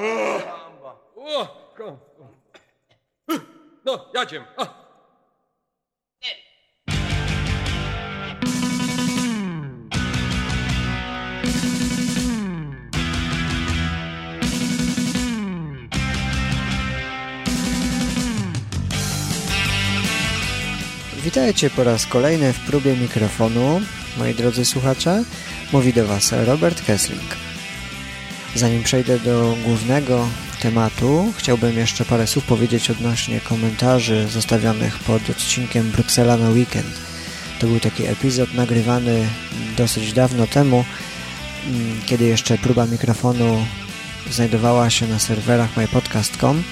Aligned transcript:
O, 0.00 1.46
No. 3.84 4.10
Witajcie 21.24 21.70
po 21.70 21.84
raz 21.84 22.06
kolejny 22.06 22.52
w 22.52 22.60
próbie 22.66 22.96
mikrofonu, 22.96 23.80
moi 24.18 24.34
drodzy 24.34 24.64
słuchacze. 24.64 25.24
Mówi 25.72 25.92
do 25.92 26.06
Was 26.06 26.32
Robert 26.46 26.84
Kessling. 26.86 27.49
Zanim 28.54 28.82
przejdę 28.82 29.18
do 29.18 29.56
głównego 29.64 30.28
tematu, 30.60 31.32
chciałbym 31.36 31.78
jeszcze 31.78 32.04
parę 32.04 32.26
słów 32.26 32.44
powiedzieć 32.44 32.90
odnośnie 32.90 33.40
komentarzy 33.40 34.28
zostawionych 34.28 34.98
pod 34.98 35.30
odcinkiem 35.30 35.90
Bruksela 35.90 36.36
na 36.36 36.50
weekend. 36.50 36.86
To 37.58 37.66
był 37.66 37.80
taki 37.80 38.06
epizod 38.06 38.54
nagrywany 38.54 39.28
dosyć 39.76 40.12
dawno 40.12 40.46
temu, 40.46 40.84
mm, 41.66 42.00
kiedy 42.06 42.24
jeszcze 42.24 42.58
próba 42.58 42.86
mikrofonu 42.86 43.66
znajdowała 44.30 44.90
się 44.90 45.06
na 45.06 45.18
serwerach 45.18 45.76
mypodcast.com, 45.76 46.62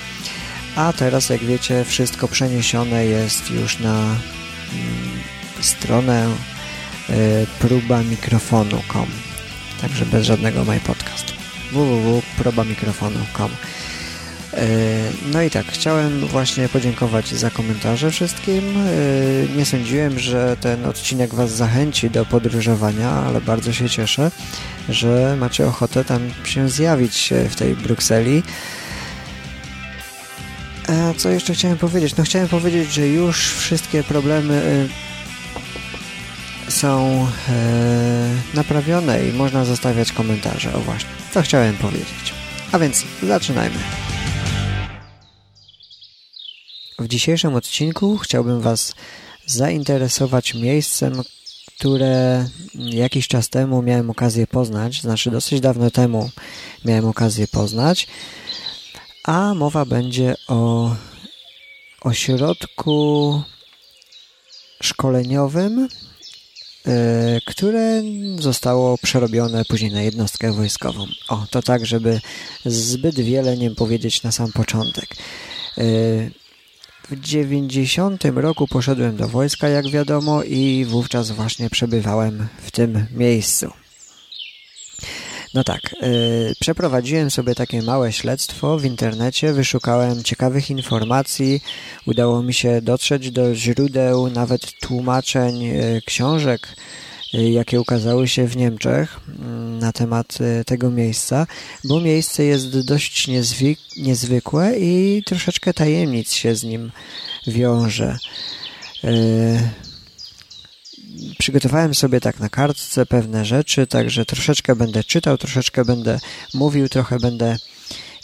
a 0.76 0.92
teraz, 0.92 1.28
jak 1.28 1.44
wiecie, 1.44 1.84
wszystko 1.84 2.28
przeniesione 2.28 3.04
jest 3.06 3.50
już 3.50 3.78
na 3.78 4.00
mm, 4.00 4.18
stronę 5.60 6.28
y, 7.10 7.46
próbamikrofonu.com 7.58 9.06
także 9.80 10.06
bez 10.06 10.26
żadnego 10.26 10.64
mypodcast 10.64 11.37
www.probamikrofonu.com 11.72 13.50
y, 13.50 14.56
no 15.32 15.42
i 15.42 15.50
tak, 15.50 15.66
chciałem 15.66 16.26
właśnie 16.26 16.68
podziękować 16.68 17.28
za 17.28 17.50
komentarze 17.50 18.10
wszystkim. 18.10 18.86
Y, 18.86 19.48
Nie 19.56 19.64
sądziłem, 19.64 20.18
że 20.18 20.56
ten 20.60 20.84
odcinek 20.84 21.34
Was 21.34 21.50
zachęci 21.50 22.10
do 22.10 22.24
podróżowania, 22.24 23.10
ale 23.10 23.40
bardzo 23.40 23.72
się 23.72 23.88
cieszę, 23.88 24.30
że 24.88 25.36
macie 25.40 25.66
ochotę 25.66 26.04
tam 26.04 26.30
się 26.44 26.68
zjawić 26.68 27.32
w 27.50 27.56
tej 27.56 27.74
Brukseli. 27.74 28.42
A 30.88 31.14
co 31.16 31.28
jeszcze 31.28 31.54
chciałem 31.54 31.78
powiedzieć? 31.78 32.16
No 32.16 32.24
chciałem 32.24 32.48
powiedzieć, 32.48 32.92
że 32.92 33.08
już 33.08 33.54
wszystkie 33.54 34.02
problemy 34.02 34.88
są 36.68 37.26
e, 37.48 38.54
naprawione 38.54 39.28
i 39.28 39.32
można 39.32 39.64
zostawiać 39.64 40.12
komentarze. 40.12 40.74
O 40.74 40.80
właśnie, 40.80 41.10
to 41.34 41.42
chciałem 41.42 41.76
powiedzieć. 41.76 42.34
A 42.72 42.78
więc 42.78 43.04
zaczynajmy. 43.22 43.78
W 46.98 47.08
dzisiejszym 47.08 47.54
odcinku 47.54 48.18
chciałbym 48.18 48.60
Was 48.60 48.94
zainteresować 49.46 50.54
miejscem, 50.54 51.22
które 51.78 52.48
jakiś 52.74 53.28
czas 53.28 53.48
temu 53.48 53.82
miałem 53.82 54.10
okazję 54.10 54.46
poznać, 54.46 55.02
znaczy 55.02 55.30
dosyć 55.30 55.60
dawno 55.60 55.90
temu 55.90 56.30
miałem 56.84 57.04
okazję 57.04 57.48
poznać, 57.48 58.06
a 59.24 59.54
mowa 59.54 59.84
będzie 59.84 60.34
o 60.48 60.94
ośrodku 62.00 63.42
szkoleniowym, 64.82 65.88
które 67.46 68.02
zostało 68.38 68.98
przerobione 68.98 69.64
później 69.64 69.92
na 69.92 70.02
jednostkę 70.02 70.52
wojskową. 70.52 71.06
O, 71.28 71.46
to 71.50 71.62
tak, 71.62 71.86
żeby 71.86 72.20
zbyt 72.66 73.20
wiele 73.20 73.56
nie 73.56 73.70
powiedzieć 73.70 74.22
na 74.22 74.32
sam 74.32 74.52
początek. 74.52 75.16
Yy, 75.76 76.30
w 77.10 77.20
90 77.20 78.24
roku 78.24 78.68
poszedłem 78.68 79.16
do 79.16 79.28
wojska, 79.28 79.68
jak 79.68 79.90
wiadomo, 79.90 80.42
i 80.42 80.84
wówczas 80.88 81.30
właśnie 81.30 81.70
przebywałem 81.70 82.48
w 82.62 82.70
tym 82.70 83.06
miejscu. 83.10 83.72
No 85.54 85.64
tak, 85.64 85.80
yy, 86.02 86.54
przeprowadziłem 86.60 87.30
sobie 87.30 87.54
takie 87.54 87.82
małe 87.82 88.12
śledztwo 88.12 88.78
w 88.78 88.84
internecie, 88.84 89.52
wyszukałem 89.52 90.24
ciekawych 90.24 90.70
informacji, 90.70 91.60
udało 92.06 92.42
mi 92.42 92.54
się 92.54 92.82
dotrzeć 92.82 93.30
do 93.30 93.54
źródeł, 93.54 94.30
nawet 94.30 94.72
tłumaczeń 94.80 95.62
yy, 95.62 96.02
książek, 96.06 96.76
yy, 97.32 97.50
jakie 97.50 97.80
ukazały 97.80 98.28
się 98.28 98.46
w 98.46 98.56
Niemczech 98.56 99.20
mm, 99.28 99.78
na 99.78 99.92
temat 99.92 100.40
yy, 100.40 100.64
tego 100.64 100.90
miejsca, 100.90 101.46
bo 101.84 102.00
miejsce 102.00 102.44
jest 102.44 102.86
dość 102.86 103.28
niezwykłe 103.96 104.78
i 104.78 105.22
troszeczkę 105.26 105.74
tajemnic 105.74 106.32
się 106.32 106.54
z 106.56 106.64
nim 106.64 106.92
wiąże. 107.46 108.18
Yy, 109.02 109.87
przygotowałem 111.38 111.94
sobie 111.94 112.20
tak 112.20 112.40
na 112.40 112.48
kartce 112.48 113.06
pewne 113.06 113.44
rzeczy, 113.44 113.86
także 113.86 114.24
troszeczkę 114.24 114.76
będę 114.76 115.04
czytał, 115.04 115.38
troszeczkę 115.38 115.84
będę 115.84 116.20
mówił, 116.54 116.88
trochę 116.88 117.18
będę 117.18 117.56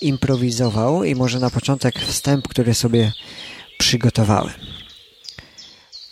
improwizował 0.00 1.04
i 1.04 1.14
może 1.14 1.40
na 1.40 1.50
początek 1.50 2.00
wstęp, 2.00 2.48
który 2.48 2.74
sobie 2.74 3.12
przygotowałem. 3.78 4.54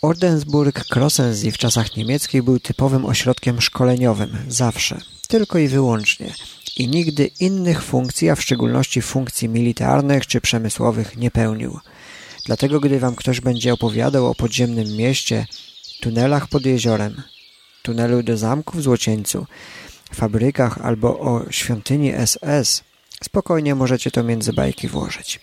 Ordensburg-Krossensee 0.01 1.51
w 1.51 1.57
czasach 1.57 1.97
niemieckich 1.97 2.43
był 2.43 2.59
typowym 2.59 3.05
ośrodkiem 3.05 3.61
szkoleniowym, 3.61 4.37
zawsze, 4.47 4.97
tylko 5.27 5.57
i 5.57 5.67
wyłącznie 5.67 6.33
i 6.77 6.87
nigdy 6.87 7.29
innych 7.39 7.83
funkcji, 7.83 8.29
a 8.29 8.35
w 8.35 8.41
szczególności 8.41 9.01
funkcji 9.01 9.49
militarnych 9.49 10.27
czy 10.27 10.41
przemysłowych 10.41 11.17
nie 11.17 11.31
pełnił. 11.31 11.79
Dlatego 12.45 12.79
gdy 12.79 12.99
wam 12.99 13.15
ktoś 13.15 13.41
będzie 13.41 13.73
opowiadał 13.73 14.27
o 14.27 14.35
podziemnym 14.35 14.95
mieście, 14.97 15.45
tunelach 16.03 16.47
pod 16.47 16.65
jeziorem, 16.65 17.21
tunelu 17.81 18.23
do 18.23 18.37
zamku 18.37 18.77
w 18.77 18.81
Złocieńcu, 18.81 19.47
fabrykach 20.13 20.77
albo 20.81 21.19
o 21.19 21.51
świątyni 21.51 22.11
SS, 22.25 22.83
spokojnie 23.23 23.75
możecie 23.75 24.11
to 24.11 24.23
między 24.23 24.53
bajki 24.53 24.87
włożyć. 24.87 25.39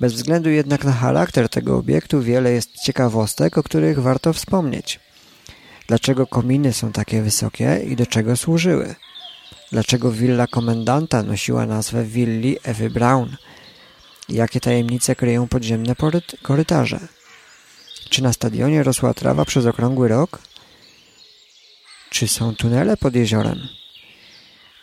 Bez 0.00 0.12
względu 0.12 0.50
jednak 0.50 0.84
na 0.84 0.92
charakter 0.92 1.48
tego 1.48 1.76
obiektu 1.76 2.22
wiele 2.22 2.52
jest 2.52 2.70
ciekawostek, 2.72 3.58
o 3.58 3.62
których 3.62 4.02
warto 4.02 4.32
wspomnieć. 4.32 5.00
Dlaczego 5.86 6.26
kominy 6.26 6.72
są 6.72 6.92
takie 6.92 7.22
wysokie 7.22 7.80
i 7.88 7.96
do 7.96 8.06
czego 8.06 8.36
służyły? 8.36 8.94
Dlaczego 9.72 10.12
willa 10.12 10.46
komendanta 10.46 11.22
nosiła 11.22 11.66
nazwę 11.66 12.04
willi 12.04 12.56
Ewy 12.62 12.90
Braun? 12.90 13.36
Jakie 14.28 14.60
tajemnice 14.60 15.16
kryją 15.16 15.48
podziemne 15.48 15.94
korytarze? 16.42 17.15
Czy 18.10 18.22
na 18.22 18.32
stadionie 18.32 18.82
rosła 18.82 19.14
trawa 19.14 19.44
przez 19.44 19.66
okrągły 19.66 20.08
rok? 20.08 20.38
Czy 22.10 22.28
są 22.28 22.54
tunele 22.54 22.96
pod 22.96 23.14
jeziorem? 23.14 23.68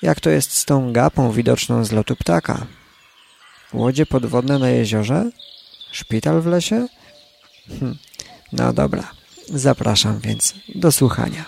Jak 0.01 0.19
to 0.19 0.29
jest 0.29 0.51
z 0.51 0.65
tą 0.65 0.93
gapą 0.93 1.31
widoczną 1.31 1.85
z 1.85 1.91
lotu 1.91 2.15
ptaka? 2.15 2.65
Łodzie 3.73 4.05
podwodne 4.05 4.59
na 4.59 4.69
jeziorze? 4.69 5.31
Szpital 5.91 6.41
w 6.41 6.45
lesie? 6.45 6.87
Hm. 7.79 7.97
No 8.51 8.73
dobra, 8.73 9.11
zapraszam 9.49 10.19
więc 10.19 10.53
do 10.75 10.91
słuchania. 10.91 11.45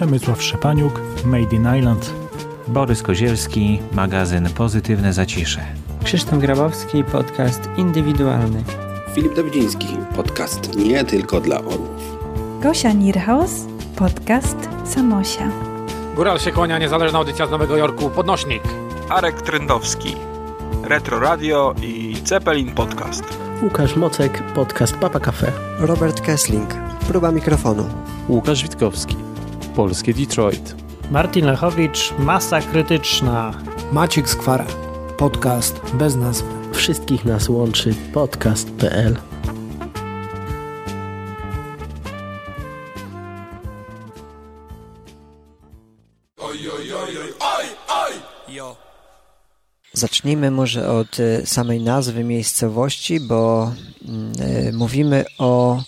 Przemysław 0.00 0.42
Szepaniuk, 0.42 1.00
Made 1.24 1.56
in 1.56 1.68
Island. 1.78 2.12
Borys 2.68 3.02
Kozielski, 3.02 3.78
magazyn 3.92 4.48
Pozytywne 4.54 5.12
Zacisze. 5.12 5.60
Krzysztof 6.04 6.38
Grabowski, 6.38 7.04
podcast 7.04 7.68
indywidualny. 7.76 8.62
Filip 9.14 9.36
Dawidziński, 9.36 9.86
podcast 10.16 10.76
nie 10.76 11.04
tylko 11.04 11.40
dla 11.40 11.58
orłów. 11.58 12.18
Gosia 12.60 12.92
Nierhaus, 12.92 13.50
podcast 13.96 14.56
Samosia. 14.84 15.50
Góral 16.16 16.38
się 16.38 16.52
kłania, 16.52 16.78
niezależna 16.78 17.18
audycja 17.18 17.46
z 17.46 17.50
Nowego 17.50 17.76
Jorku, 17.76 18.10
podnośnik. 18.10 18.62
Arek 19.08 19.42
Trendowski, 19.42 20.16
Retro 20.84 21.18
Radio 21.20 21.74
i 21.82 22.16
Zeppelin 22.24 22.74
Podcast. 22.74 23.24
Łukasz 23.62 23.96
Mocek, 23.96 24.42
podcast 24.54 24.96
Papa 24.96 25.20
Cafe. 25.20 25.52
Robert 25.78 26.20
Kessling, 26.20 26.74
próba 27.08 27.32
mikrofonu. 27.32 27.84
Łukasz 28.28 28.62
Witkowski, 28.62 29.16
Polskie 29.76 30.14
Detroit. 30.14 30.74
Martin 31.10 31.46
Lechowicz, 31.46 32.14
Masa 32.18 32.60
Krytyczna. 32.60 33.54
Maciek 33.92 34.28
Skwara, 34.28 34.66
podcast 35.18 35.80
bez 35.94 36.16
nazwy. 36.16 36.48
Wszystkich 36.72 37.24
nas 37.24 37.48
łączy 37.48 37.94
podcast.pl 38.12 39.16
Zacznijmy 49.92 50.50
może 50.50 50.88
od 50.88 51.20
y, 51.20 51.42
samej 51.46 51.80
nazwy 51.80 52.24
miejscowości, 52.24 53.20
bo 53.20 53.72
y, 54.68 54.72
mówimy 54.72 55.24
o, 55.38 55.82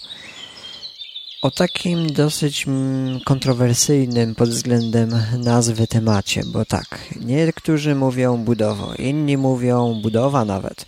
o 1.42 1.50
takim 1.50 2.12
dosyć 2.12 2.66
mm, 2.66 3.20
kontrowersyjnym 3.20 4.34
pod 4.34 4.48
względem 4.48 5.22
nazwy 5.38 5.86
temacie, 5.86 6.42
bo 6.46 6.64
tak, 6.64 7.14
niektórzy 7.20 7.94
mówią 7.94 8.36
budowo, 8.36 8.94
inni 8.94 9.36
mówią 9.36 10.00
budowa 10.02 10.44
nawet, 10.44 10.86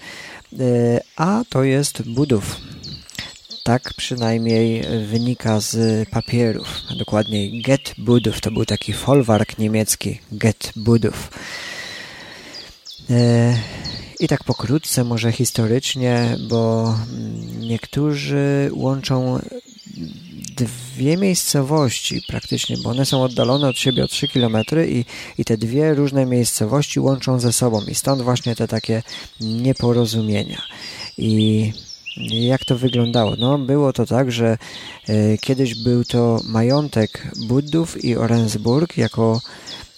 y, 0.53 1.01
a 1.17 1.43
to 1.49 1.65
jest 1.65 2.03
budów. 2.03 2.57
Tak 3.63 3.95
przynajmniej 3.97 4.85
wynika 5.07 5.61
z 5.61 6.09
papierów. 6.09 6.69
Dokładniej 6.99 7.63
Get 7.63 7.95
Budów. 7.99 8.41
To 8.41 8.51
był 8.51 8.65
taki 8.65 8.93
folwark 8.93 9.59
niemiecki. 9.59 10.21
Get 10.33 10.73
Budów. 10.77 11.31
E, 13.11 13.57
I 14.21 14.29
tak 14.29 14.45
pokrótce, 14.45 15.05
może 15.05 15.33
historycznie, 15.33 16.37
bo 16.49 16.95
niektórzy 17.61 18.71
łączą 18.73 19.41
dwie 20.57 21.17
miejscowości 21.17 22.23
praktycznie, 22.29 22.77
bo 22.77 22.91
one 22.91 23.07
są 23.07 23.23
oddalone 23.23 23.69
od 23.69 23.79
siebie 23.79 24.05
o 24.05 24.09
3 24.09 24.29
km 24.29 24.57
i, 24.89 25.05
i 25.39 25.45
te 25.45 25.57
dwie 25.57 25.95
różne 25.95 26.27
miejscowości 26.27 27.01
łączą 27.01 27.41
ze 27.41 27.53
sobą 27.53 27.83
i 27.89 27.95
stąd 27.95 28.23
właśnie 28.23 28.57
te 28.57 28.69
takie 28.69 29.03
nieporozumienia. 29.41 30.63
I 31.19 31.73
jak 32.31 32.65
to 32.65 32.79
wyglądało? 32.79 33.37
No, 33.39 33.59
było 33.59 33.93
to 33.93 34.07
tak, 34.07 34.33
że 34.33 34.59
e, 35.09 35.39
kiedyś 35.39 35.75
był 35.75 36.05
to 36.05 36.41
majątek 36.45 37.31
Buddów 37.49 38.05
i 38.05 38.17
Orensburg 38.17 38.97
jako 38.97 39.41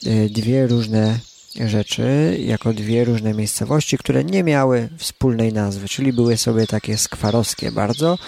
e, 0.07 0.29
dwie 0.29 0.67
różne 0.67 1.19
rzeczy, 1.65 2.39
jako 2.47 2.73
dwie 2.73 3.05
różne 3.05 3.35
miejscowości, 3.35 3.99
które 3.99 4.25
nie 4.25 4.45
miały 4.45 4.89
wspólnej 4.99 5.53
nazwy, 5.53 5.89
czyli 5.89 6.13
były 6.13 6.37
sobie 6.37 6.67
takie 6.67 6.99
skwarowskie 6.99 7.73
bardzo, 7.73 8.19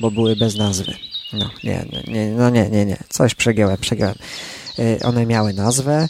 bo 0.00 0.10
były 0.10 0.36
bez 0.36 0.56
nazwy. 0.56 1.07
No 1.32 1.50
nie, 1.64 1.86
nie, 2.08 2.26
no 2.26 2.50
nie, 2.50 2.70
nie, 2.70 2.86
nie, 2.86 2.96
coś 3.08 3.34
przegiąłem, 3.34 3.76
przegiąłem. 3.78 4.14
E, 4.78 5.00
one 5.06 5.26
miały 5.26 5.52
nazwę 5.52 6.08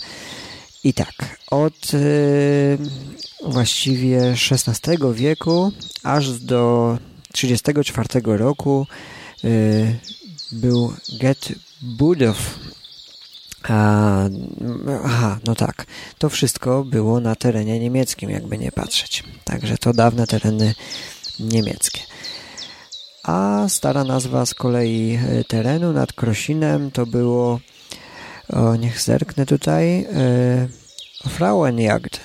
i 0.85 0.95
tak, 0.95 1.39
od 1.51 1.95
y, 1.95 2.79
właściwie 3.45 4.35
XVI 4.51 4.99
wieku 5.15 5.73
aż 6.03 6.41
do 6.41 6.99
1934 7.33 8.39
roku 8.39 8.87
y, 9.45 9.99
był 10.53 10.93
Get 11.21 11.49
Budow. 11.83 12.59
Aha, 15.05 15.39
no 15.47 15.55
tak. 15.55 15.87
To 16.19 16.29
wszystko 16.29 16.85
było 16.85 17.21
na 17.21 17.37
terenie 17.37 17.81
niemieckim, 17.81 18.31
jakby 18.31 18.59
nie 18.59 18.73
patrzeć. 18.73 19.25
Także 19.45 19.79
to 19.79 19.93
dawne 19.93 20.27
tereny 20.27 20.75
niemieckie. 21.41 22.01
A 23.29 23.69
stara 23.69 24.05
nazwa 24.05 24.47
z 24.47 24.55
kolei 24.55 25.19
y, 25.41 25.45
terenu 25.45 25.93
nad 25.93 26.13
Krosinem 26.13 26.91
to 26.91 27.07
było, 27.07 27.61
o, 28.49 28.77
niech 28.77 29.01
zerknę 29.01 29.47
tutaj, 29.47 30.07
y, 31.25 31.29
Frauenjagd. 31.29 32.21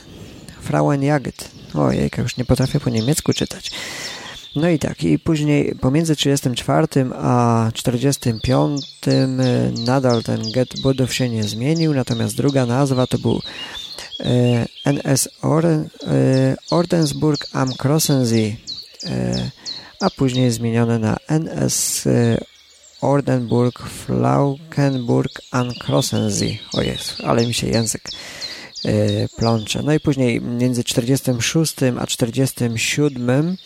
Frauenjagd. 0.62 1.52
Ojej, 1.74 2.10
już 2.18 2.38
nie 2.38 2.46
potrafię 2.46 2.80
po 2.80 2.90
niemiecku 2.90 3.34
czytać. 3.34 3.72
No 4.56 4.70
i 4.70 4.80
tak, 4.80 5.04
i 5.04 5.20
później 5.20 5.76
pomiędzy 5.76 6.16
34 6.16 6.88
a 7.16 7.70
45 7.74 8.82
y, 9.08 9.28
nadal 9.86 10.24
ten 10.24 10.52
get 10.52 10.82
budów 10.82 11.14
się 11.14 11.30
nie 11.30 11.44
zmienił, 11.44 11.94
natomiast 11.94 12.36
druga 12.36 12.66
nazwa 12.66 13.08
to 13.08 13.18
był 13.18 13.42
y, 14.20 14.66
NS 14.86 15.30
Orden, 15.42 15.82
y, 15.82 16.56
Ordensburg 16.72 17.48
am 17.54 17.74
Krossensee, 17.74 18.56
a 20.04 20.10
później 20.10 20.52
zmienione 20.52 21.00
na 21.00 21.18
NS 21.28 22.08
Ordenburg 23.02 23.80
Flaukenburg 23.80 25.42
am 25.52 25.74
Krossensee. 25.74 26.60
O 26.74 26.82
jest, 26.82 27.22
ale 27.24 27.48
mi 27.48 27.54
się 27.54 27.68
język 27.68 28.10
plącze. 29.38 29.84
No 29.84 29.94
i 29.94 30.00
później 30.00 30.42
między 30.42 30.84
46 30.84 31.76
a 32.00 32.08
47 32.08 33.58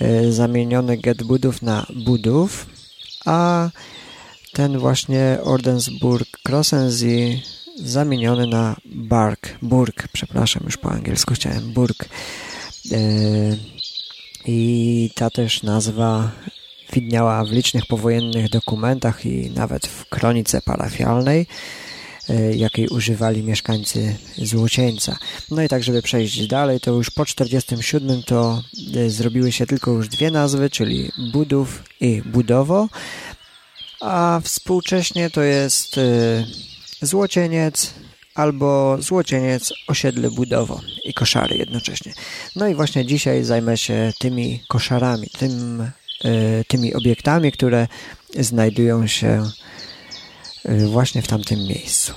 E, 0.00 0.32
zamieniony 0.32 0.96
get 0.96 1.22
budów 1.22 1.62
na 1.62 1.86
budów, 1.94 2.66
a 3.24 3.70
ten 4.52 4.78
właśnie 4.78 5.38
Ordensburg 5.42 6.28
Krossensee 6.44 7.42
zamieniony 7.76 8.46
na 8.46 8.76
Bark, 8.84 9.58
Burg, 9.62 10.08
przepraszam, 10.12 10.62
już 10.64 10.76
po 10.76 10.90
angielsku 10.90 11.34
chciałem, 11.34 11.72
Burg. 11.72 12.04
E, 12.04 12.98
I 14.46 15.10
ta 15.14 15.30
też 15.30 15.62
nazwa 15.62 16.30
widniała 16.92 17.44
w 17.44 17.50
licznych 17.50 17.86
powojennych 17.86 18.48
dokumentach 18.48 19.26
i 19.26 19.50
nawet 19.50 19.86
w 19.86 20.08
kronice 20.08 20.60
parafialnej. 20.60 21.46
E, 22.28 22.54
jakiej 22.56 22.88
używali 22.88 23.42
mieszkańcy 23.42 24.16
Złocieńca. 24.36 25.18
No 25.50 25.62
i 25.62 25.68
tak, 25.68 25.82
żeby 25.82 26.02
przejść 26.02 26.46
dalej, 26.46 26.80
to 26.80 26.90
już 26.90 27.10
po 27.10 27.26
47 27.26 28.22
to 28.22 28.62
e, 28.96 29.10
zrobiły 29.10 29.52
się 29.52 29.66
tylko 29.66 29.90
już 29.90 30.08
dwie 30.08 30.30
nazwy, 30.30 30.70
czyli 30.70 31.12
Budów 31.32 31.82
i 32.00 32.22
Budowo, 32.22 32.88
a 34.00 34.40
współcześnie 34.44 35.30
to 35.30 35.42
jest 35.42 35.98
e, 35.98 36.44
Złocieniec 37.02 37.94
albo 38.38 38.96
Złocieniec, 39.00 39.72
osiedle 39.86 40.30
Budowo 40.30 40.80
i 41.04 41.14
koszary 41.14 41.56
jednocześnie. 41.56 42.12
No 42.56 42.68
i 42.68 42.74
właśnie 42.74 43.06
dzisiaj 43.06 43.44
zajmę 43.44 43.76
się 43.76 44.12
tymi 44.18 44.60
koszarami, 44.68 45.26
tym, 45.38 45.90
tymi 46.68 46.94
obiektami, 46.94 47.52
które 47.52 47.86
znajdują 48.38 49.06
się 49.06 49.44
Y, 50.68 50.88
właśnie 50.88 51.22
w 51.22 51.26
tamtym 51.26 51.58
miejscu. 51.58 52.12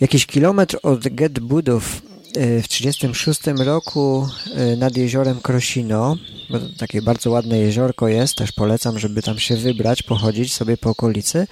Jakiś 0.00 0.26
kilometr 0.26 0.78
od 0.82 1.08
Get 1.08 1.38
Budów 1.38 2.02
y, 2.36 2.62
w 2.62 2.68
1936 2.68 3.40
roku 3.66 4.28
nad 4.76 4.96
jeziorem 4.96 5.40
Krosino, 5.40 6.16
bo 6.50 6.58
takie 6.78 7.02
bardzo 7.02 7.30
ładne 7.30 7.58
jeziorko 7.58 8.08
jest, 8.08 8.34
też 8.34 8.52
polecam, 8.52 8.98
żeby 8.98 9.22
tam 9.22 9.38
się 9.38 9.56
wybrać, 9.56 10.02
pochodzić 10.02 10.54
sobie 10.54 10.76
po 10.76 10.90
okolicy. 10.90 11.46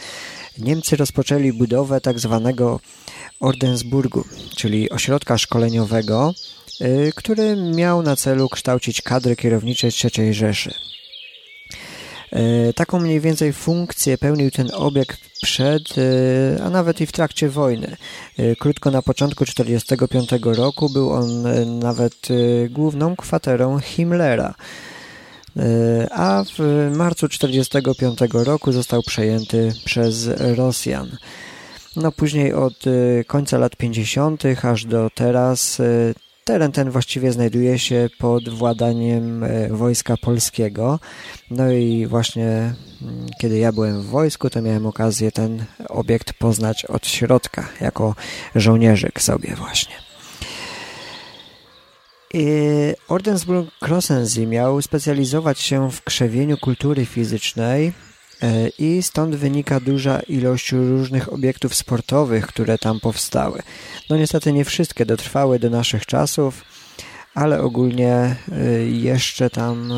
Niemcy 0.59 0.97
rozpoczęli 0.97 1.53
budowę 1.53 2.00
tak 2.00 2.19
zwanego 2.19 2.81
Ordensburgu, 3.41 4.25
czyli 4.57 4.91
ośrodka 4.91 5.38
szkoleniowego, 5.38 6.35
który 7.15 7.57
miał 7.57 8.03
na 8.03 8.17
celu 8.17 8.49
kształcić 8.49 9.03
kadry 9.03 9.37
kierownicze 9.37 9.88
III 10.05 10.35
Rzeszy. 10.35 10.75
E, 12.33 12.73
taką 12.73 13.00
mniej 13.00 13.21
więcej 13.21 13.53
funkcję 13.53 14.19
pełnił 14.19 14.50
ten 14.50 14.71
obiekt 14.75 15.21
przed, 15.43 15.83
e, 15.99 16.62
a 16.65 16.71
nawet 16.71 17.00
i 17.00 17.07
w 17.07 17.12
trakcie 17.12 17.49
wojny. 17.49 17.97
Krótko 18.59 18.91
na 18.91 19.03
początku 19.03 19.45
1945 19.45 20.57
roku 20.57 20.88
był 20.88 21.12
on 21.12 21.43
nawet 21.79 22.29
główną 22.71 23.17
kwaterą 23.17 23.79
Himmlera 23.79 24.55
a 26.11 26.45
w 26.59 26.90
marcu 26.97 27.28
1945 27.28 28.19
roku 28.47 28.73
został 28.73 29.02
przejęty 29.02 29.73
przez 29.85 30.31
Rosjan. 30.57 31.17
No 31.97 32.12
później 32.12 32.52
od 32.52 32.85
końca 33.26 33.59
lat 33.59 33.76
50. 33.76 34.43
aż 34.64 34.85
do 34.85 35.11
teraz 35.14 35.81
Teren 36.49 36.73
ten 36.73 36.90
właściwie 36.90 37.33
znajduje 37.33 37.78
się 37.78 38.09
pod 38.19 38.49
władaniem 38.49 39.45
e, 39.45 39.69
Wojska 39.69 40.17
Polskiego. 40.17 41.00
No 41.50 41.71
i 41.71 42.07
właśnie 42.07 42.47
mm, 42.47 43.26
kiedy 43.40 43.59
ja 43.59 43.73
byłem 43.73 44.02
w 44.02 44.07
wojsku, 44.07 44.50
to 44.50 44.62
miałem 44.62 44.87
okazję 44.87 45.33
ten 45.33 45.64
obiekt 45.88 46.33
poznać 46.33 46.85
od 46.85 47.07
środka, 47.07 47.69
jako 47.81 48.14
żołnierzyk 48.55 49.23
sobie 49.23 49.55
właśnie. 49.57 50.08
Ordensburg 53.09 53.71
Krossensee 53.81 54.47
miał 54.47 54.83
specjalizować 54.83 55.61
się 55.61 55.91
w 55.91 56.03
krzewieniu 56.03 56.57
kultury 56.57 57.07
fizycznej 57.07 57.93
e, 58.43 58.69
i 58.69 59.03
stąd 59.03 59.37
wynika 59.37 59.81
duża 59.81 60.21
ilość 60.21 60.73
różnych 60.73 61.33
obiektów 61.33 61.75
sportowych, 61.75 62.47
które 62.47 62.79
tam 62.79 63.01
powstały. 63.01 63.63
No 64.11 64.17
niestety 64.17 64.53
nie 64.53 64.65
wszystkie 64.65 65.07
dotrwały 65.07 65.59
do 65.59 65.71
naszych 65.71 66.07
czasów. 66.07 66.65
ale 67.35 67.63
ogólnie 67.63 68.37
jeszcze 68.91 69.51
tam 69.51 69.93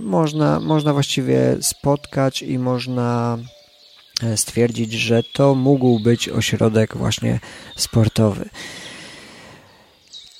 można, 0.00 0.60
można 0.60 0.92
właściwie 0.92 1.56
spotkać 1.60 2.42
i 2.42 2.58
można 2.58 3.38
stwierdzić, 4.36 4.92
że 4.92 5.22
to 5.22 5.54
mógł 5.54 6.00
być 6.00 6.28
ośrodek 6.28 6.96
właśnie 6.96 7.40
sportowy. 7.76 8.48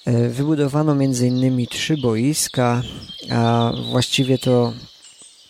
Wybudowano 0.07 0.92
m.in. 0.92 1.66
trzy 1.66 1.97
boiska, 1.97 2.83
a 3.30 3.73
właściwie 3.90 4.38
to 4.38 4.73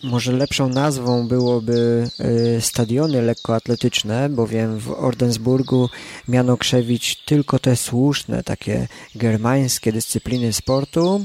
może 0.02 0.32
lepszą 0.32 0.68
nazwą 0.68 1.28
byłoby 1.28 2.08
y, 2.56 2.60
stadiony 2.60 3.22
lekkoatletyczne, 3.22 4.28
bowiem 4.28 4.78
w 4.78 4.90
Ordensburgu 4.90 5.88
miano 6.28 6.56
krzewić 6.56 7.24
tylko 7.24 7.58
te 7.58 7.76
słuszne, 7.76 8.42
takie 8.42 8.88
germańskie 9.14 9.92
dyscypliny 9.92 10.52
sportu. 10.52 11.24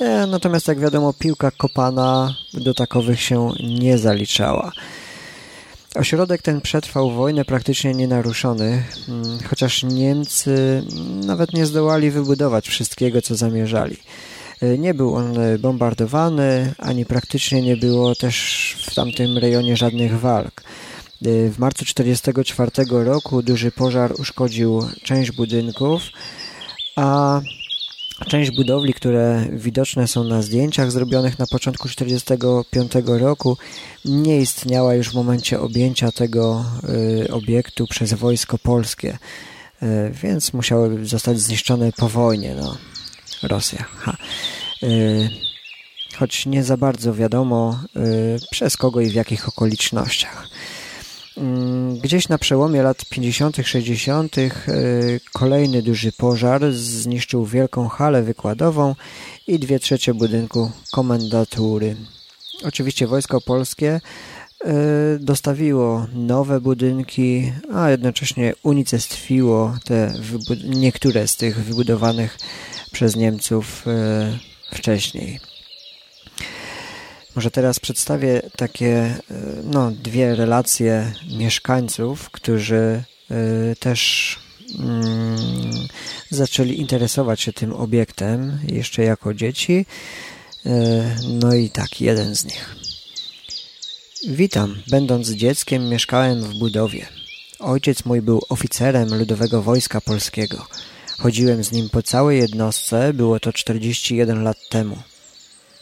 E, 0.00 0.26
natomiast 0.26 0.68
jak 0.68 0.80
wiadomo, 0.80 1.12
piłka 1.12 1.50
kopana 1.50 2.34
do 2.54 2.74
takowych 2.74 3.20
się 3.20 3.50
nie 3.78 3.98
zaliczała. 3.98 4.72
Ośrodek 5.98 6.42
ten 6.42 6.60
przetrwał 6.60 7.10
wojnę 7.10 7.44
praktycznie 7.44 7.94
nienaruszony, 7.94 8.82
mm, 9.08 9.38
chociaż 9.48 9.82
Niemcy 9.82 10.82
nawet 11.26 11.52
nie 11.52 11.66
zdołali 11.66 12.10
wybudować 12.10 12.68
wszystkiego, 12.68 13.22
co 13.22 13.34
zamierzali. 13.34 13.96
E, 14.62 14.78
nie 14.78 14.94
był 14.94 15.14
on 15.14 15.38
e, 15.38 15.58
bombardowany, 15.58 16.74
ani 16.78 17.06
praktycznie 17.06 17.62
nie 17.62 17.76
było 17.76 18.14
też 18.14 18.76
w 18.86 18.94
tamtym 18.94 19.38
rejonie 19.38 19.76
żadnych 19.76 20.20
walk. 20.20 20.60
E, 20.60 21.50
w 21.50 21.58
marcu 21.58 21.84
1944 21.84 23.04
roku 23.04 23.42
duży 23.42 23.70
pożar 23.70 24.12
uszkodził 24.18 24.88
część 25.02 25.30
budynków, 25.30 26.02
a 26.96 27.40
część 28.28 28.50
budowli, 28.50 28.94
które 28.94 29.46
widoczne 29.52 30.08
są 30.08 30.24
na 30.24 30.42
zdjęciach 30.42 30.90
zrobionych 30.90 31.38
na 31.38 31.46
początku 31.46 31.88
1945 31.88 32.92
roku, 33.20 33.56
nie 34.04 34.40
istniała 34.40 34.94
już 34.94 35.10
w 35.10 35.14
momencie 35.14 35.60
objęcia 35.60 36.12
tego 36.12 36.64
obiektu 37.32 37.86
przez 37.86 38.14
wojsko 38.14 38.58
polskie, 38.58 39.18
więc 40.22 40.52
musiały 40.52 41.06
zostać 41.06 41.40
zniszczone 41.40 41.92
po 41.92 42.08
wojnie. 42.08 42.54
No. 42.54 42.76
Rosja. 43.42 43.84
Ha. 43.98 44.16
Y, 44.82 45.30
choć 46.18 46.46
nie 46.46 46.64
za 46.64 46.76
bardzo 46.76 47.14
wiadomo 47.14 47.80
y, 47.96 48.38
przez 48.50 48.76
kogo 48.76 49.00
i 49.00 49.10
w 49.10 49.14
jakich 49.14 49.48
okolicznościach. 49.48 50.48
Gdzieś 52.06 52.28
na 52.28 52.38
przełomie 52.38 52.82
lat 52.82 53.04
50., 53.04 53.56
60. 53.64 54.38
Y, 54.38 54.50
kolejny 55.32 55.82
duży 55.82 56.12
pożar 56.12 56.72
zniszczył 56.72 57.46
wielką 57.46 57.88
halę 57.88 58.22
wykładową 58.22 58.94
i 59.46 59.58
dwie 59.58 59.78
trzecie 59.78 60.14
budynku 60.14 60.70
komendatury. 60.92 61.96
Oczywiście 62.64 63.06
wojsko 63.06 63.40
polskie 63.40 64.00
dostawiło 65.20 66.06
nowe 66.14 66.60
budynki, 66.60 67.52
a 67.74 67.90
jednocześnie 67.90 68.54
unicestwiło 68.62 69.76
te 69.84 70.14
niektóre 70.64 71.28
z 71.28 71.36
tych 71.36 71.64
wybudowanych 71.64 72.38
przez 72.92 73.16
Niemców 73.16 73.84
e, 73.86 74.38
wcześniej. 74.72 75.55
Może 77.36 77.50
teraz 77.50 77.80
przedstawię 77.80 78.42
takie 78.56 78.88
e, 78.88 79.20
no, 79.64 79.90
dwie 79.90 80.34
relacje 80.34 81.12
mieszkańców, 81.38 82.30
którzy 82.30 83.02
e, 83.30 83.76
też 83.76 84.36
mm, 84.78 85.36
zaczęli 86.30 86.80
interesować 86.80 87.40
się 87.40 87.52
tym 87.52 87.72
obiektem 87.72 88.58
jeszcze 88.68 89.02
jako 89.02 89.34
dzieci. 89.34 89.86
No 91.28 91.54
i 91.54 91.70
tak, 91.70 92.00
jeden 92.00 92.36
z 92.36 92.44
nich. 92.44 92.76
Witam. 94.28 94.82
Będąc 94.88 95.30
dzieckiem 95.30 95.88
mieszkałem 95.88 96.42
w 96.42 96.58
budowie. 96.58 97.06
Ojciec 97.58 98.04
mój 98.04 98.22
był 98.22 98.40
oficerem 98.48 99.14
Ludowego 99.14 99.62
Wojska 99.62 100.00
Polskiego. 100.00 100.66
Chodziłem 101.18 101.64
z 101.64 101.72
nim 101.72 101.88
po 101.90 102.02
całej 102.02 102.38
jednostce, 102.38 103.12
było 103.14 103.40
to 103.40 103.52
41 103.52 104.42
lat 104.42 104.56
temu. 104.68 104.96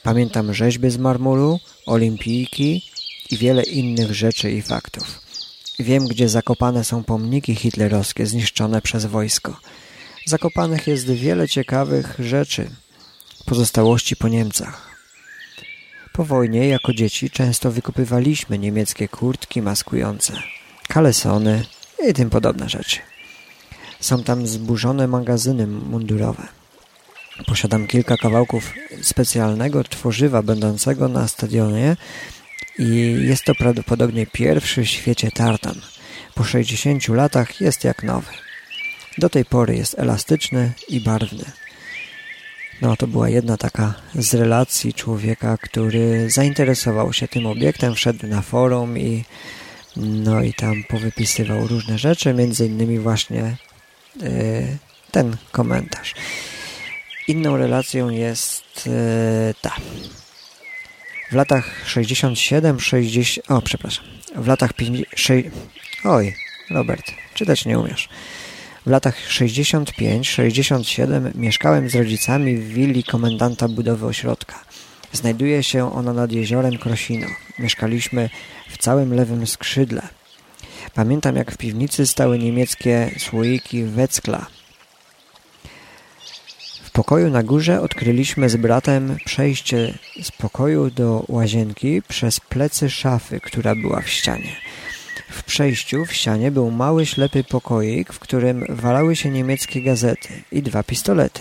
Pamiętam 0.05 0.55
rzeźby 0.55 0.91
z 0.91 0.97
marmuru, 0.99 1.61
olimpijki 1.87 2.83
i 3.31 3.37
wiele 3.37 3.63
innych 3.63 4.15
rzeczy 4.15 4.51
i 4.51 4.63
faktów. 4.63 5.21
Wiem, 5.79 6.09
gdzie 6.09 6.29
zakopane 6.29 6.85
są 6.85 7.05
pomniki 7.05 7.55
hitlerowskie 7.55 8.27
zniszczone 8.27 8.83
przez 8.83 9.07
wojsko. 9.07 9.57
Zakopanych 10.27 10.87
jest 10.87 11.07
wiele 11.07 11.49
ciekawych 11.49 12.15
rzeczy, 12.19 12.71
pozostałości 13.47 14.17
po 14.17 14.29
Niemcach. 14.29 14.91
Po 16.13 16.25
wojnie, 16.25 16.69
jako 16.69 16.93
dzieci, 16.93 17.31
często 17.31 17.71
wykopywaliśmy 17.71 18.59
niemieckie 18.59 19.09
kurtki 19.09 19.63
maskujące, 19.63 20.33
kalesony 20.89 21.65
i 22.09 22.15
tym 22.15 22.31
podobne 22.31 22.69
rzeczy. 22.69 22.99
Są 24.01 24.23
tam 24.23 24.47
zburzone 24.47 25.07
magazyny 25.09 25.67
mundurowe. 25.67 26.64
Posiadam 27.47 27.87
kilka 27.87 28.17
kawałków 28.17 28.73
specjalnego 29.03 29.85
tworzywa 29.85 30.43
będącego 30.43 31.09
na 31.09 31.29
stadionie 31.29 31.97
i 32.79 33.17
jest 33.21 33.45
to 33.45 33.55
prawdopodobnie 33.55 34.27
pierwszy 34.27 34.83
w 34.83 34.89
świecie 34.89 35.31
tartan. 35.31 35.81
Po 36.35 36.45
60 36.45 37.09
latach 37.09 37.61
jest 37.61 37.85
jak 37.85 38.03
nowy. 38.03 38.33
Do 39.19 39.31
tej 39.31 39.45
pory 39.45 39.77
jest 39.77 39.99
elastyczny 39.99 40.73
i 40.89 41.01
barwny. 41.01 41.45
No 42.83 42.97
to 42.97 43.07
była 43.07 43.29
jedna 43.29 43.57
taka 43.57 43.95
z 44.15 44.35
relacji 44.35 44.95
człowieka, 44.95 45.59
który 45.61 46.31
zainteresował 46.31 47.13
się 47.13 47.29
tym 47.29 47.47
obiektem, 47.47 47.95
wszedł 47.95 48.27
na 48.27 48.43
forum 48.43 48.99
i 48.99 49.25
no 49.97 50.43
i 50.43 50.55
tam 50.55 50.85
powypisywał 50.89 51.67
różne 51.67 51.99
rzeczy, 51.99 52.35
między 52.35 52.67
innymi 52.67 52.99
właśnie 52.99 53.57
Y, 54.23 54.79
ten 55.11 55.37
komentarz. 55.53 56.15
Inną 57.29 57.57
relacją 57.57 58.11
jest 58.11 58.87
y, 58.87 58.91
ta. 59.61 59.73
W 61.31 61.35
latach 61.35 61.71
67, 61.87 62.81
60... 62.81 63.51
O, 63.51 63.63
przepraszam. 63.63 64.05
W 64.37 64.47
latach 64.47 64.73
50... 64.73 65.45
Oj, 66.05 66.35
Robert, 66.71 67.05
czytać 67.35 67.67
nie 67.67 67.79
umiesz. 67.79 68.09
W 68.87 68.91
latach 68.91 69.29
65-67 69.29 71.31
mieszkałem 71.35 71.91
z 71.91 71.95
rodzicami 71.95 72.57
w 72.57 72.69
willi 72.69 73.05
komendanta 73.05 73.69
budowy 73.69 74.07
ośrodka. 74.07 74.65
Znajduje 75.13 75.63
się 75.63 75.95
ona 75.95 76.13
nad 76.13 76.33
jeziorem 76.33 76.79
Krosino. 76.79 77.27
Mieszkaliśmy 77.59 78.31
w 78.71 78.79
całym 78.79 79.15
lewym 79.15 79.47
skrzydle. 79.47 80.03
Pamiętam, 80.95 81.37
jak 81.37 81.53
w 81.53 81.57
piwnicy 81.57 82.07
stały 82.07 82.39
niemieckie 82.39 83.11
słoiki 83.19 83.85
Weckla. 83.85 84.47
Pokoju 86.95 87.31
na 87.31 87.43
górze 87.43 87.81
odkryliśmy 87.81 88.49
z 88.49 88.57
bratem 88.57 89.17
przejście 89.25 89.95
z 90.23 90.31
pokoju 90.31 90.91
do 90.91 91.25
łazienki 91.29 92.03
przez 92.09 92.41
plecy 92.41 92.91
szafy, 92.91 93.41
która 93.41 93.75
była 93.75 94.01
w 94.01 94.09
ścianie. 94.09 94.57
W 95.31 95.43
przejściu 95.43 96.05
w 96.05 96.13
ścianie 96.13 96.51
był 96.51 96.71
mały 96.71 97.07
ślepy 97.07 97.45
pokoik, 97.45 98.13
w 98.13 98.19
którym 98.19 98.65
walały 98.69 99.17
się 99.17 99.31
niemieckie 99.31 99.83
gazety 99.83 100.29
i 100.53 100.63
dwa 100.63 100.83
pistolety, 100.83 101.41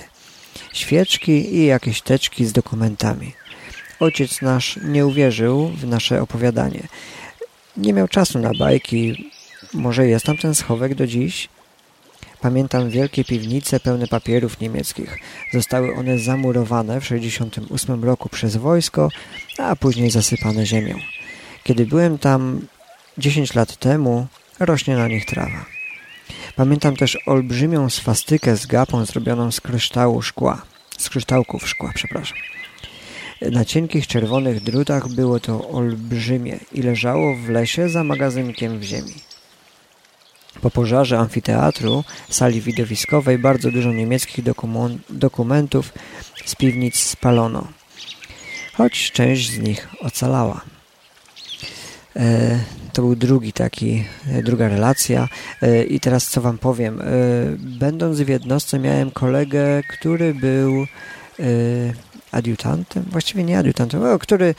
świeczki 0.73 1.55
i 1.55 1.65
jakieś 1.65 2.01
teczki 2.01 2.45
z 2.45 2.53
dokumentami. 2.53 3.33
Ojciec 3.99 4.41
nasz 4.41 4.79
nie 4.83 5.05
uwierzył 5.05 5.67
w 5.67 5.87
nasze 5.87 6.21
opowiadanie. 6.21 6.87
Nie 7.77 7.93
miał 7.93 8.07
czasu 8.07 8.39
na 8.39 8.51
bajki, 8.59 9.31
może 9.73 10.07
jest 10.07 10.25
tam 10.25 10.37
ten 10.37 10.55
schowek 10.55 10.95
do 10.95 11.07
dziś? 11.07 11.49
Pamiętam 12.43 12.89
wielkie 12.89 13.23
piwnice 13.23 13.79
pełne 13.79 14.07
papierów 14.07 14.59
niemieckich. 14.59 15.19
Zostały 15.53 15.95
one 15.95 16.19
zamurowane 16.19 17.01
w 17.01 17.03
1968 17.03 18.03
roku 18.03 18.29
przez 18.29 18.55
wojsko, 18.55 19.09
a 19.57 19.75
później 19.75 20.11
zasypane 20.11 20.65
ziemią. 20.65 20.99
Kiedy 21.63 21.85
byłem 21.85 22.17
tam 22.17 22.67
10 23.17 23.53
lat 23.53 23.77
temu, 23.77 24.27
rośnie 24.59 24.95
na 24.95 25.07
nich 25.07 25.25
trawa. 25.25 25.65
Pamiętam 26.55 26.95
też 26.95 27.17
olbrzymią 27.25 27.89
swastykę 27.89 28.57
z 28.57 28.65
gapą 28.65 29.05
zrobioną 29.05 29.51
z 29.51 29.61
kryształu 29.61 30.21
szkła. 30.21 30.61
Z 30.97 31.09
kryształków 31.09 31.69
szkła, 31.69 31.91
przepraszam. 31.95 32.37
Na 33.41 33.65
cienkich 33.65 34.07
czerwonych 34.07 34.63
drutach 34.63 35.07
było 35.07 35.39
to 35.39 35.69
olbrzymie 35.69 36.59
i 36.71 36.81
leżało 36.81 37.35
w 37.35 37.49
lesie 37.49 37.89
za 37.89 38.03
magazynkiem 38.03 38.79
w 38.79 38.83
ziemi. 38.83 39.13
Po 40.61 40.69
pożarze 40.71 41.19
amfiteatru, 41.19 42.03
sali 42.29 42.61
widowiskowej, 42.61 43.37
bardzo 43.39 43.71
dużo 43.71 43.91
niemieckich 43.91 44.45
dokumentów 45.09 45.93
z 46.45 46.55
piwnic 46.55 46.95
spalono, 46.95 47.67
choć 48.73 49.11
część 49.11 49.51
z 49.51 49.59
nich 49.59 49.89
ocalała. 49.99 50.61
E, 52.15 52.59
to 52.93 53.01
był 53.01 53.15
drugi 53.15 53.53
taki, 53.53 54.05
e, 54.27 54.43
druga 54.43 54.67
relacja. 54.67 55.27
E, 55.61 55.83
I 55.83 55.99
teraz 55.99 56.27
co 56.27 56.41
wam 56.41 56.57
powiem. 56.57 57.01
Będąc 57.57 58.21
w 58.21 58.27
jednostce 58.27 58.79
miałem 58.79 59.11
kolegę, 59.11 59.83
który 59.89 60.33
był 60.33 60.85
adiutantem, 62.31 63.03
właściwie 63.11 63.43
nie 63.43 63.59
adiutantem, 63.59 64.19
który 64.19 64.55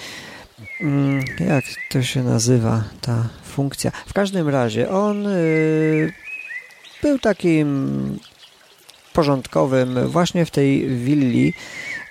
jak 1.40 1.64
to 1.90 2.02
się 2.02 2.22
nazywa 2.22 2.84
ta 3.00 3.28
funkcja. 3.44 3.90
W 4.06 4.12
każdym 4.12 4.48
razie 4.48 4.90
on 4.90 5.26
był 7.02 7.18
takim 7.18 8.18
porządkowym 9.12 10.08
właśnie 10.08 10.44
w 10.44 10.50
tej 10.50 10.88
willi 10.88 11.52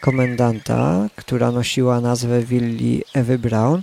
komendanta, 0.02 1.08
która 1.16 1.52
nosiła 1.52 2.02
nazwę 2.02 2.42
willi 2.42 3.04
Ewy 3.14 3.40
Brown. 3.40 3.82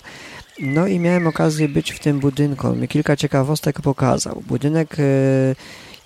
No 0.61 0.87
i 0.87 0.99
miałem 0.99 1.27
okazję 1.27 1.69
być 1.69 1.93
w 1.93 1.99
tym 1.99 2.21
budynku. 2.21 2.69
On 2.69 2.81
mi 2.81 2.89
kilka 2.89 3.17
ciekawostek 3.17 3.81
pokazał. 3.81 4.43
Budynek 4.47 4.97
e, 4.99 5.03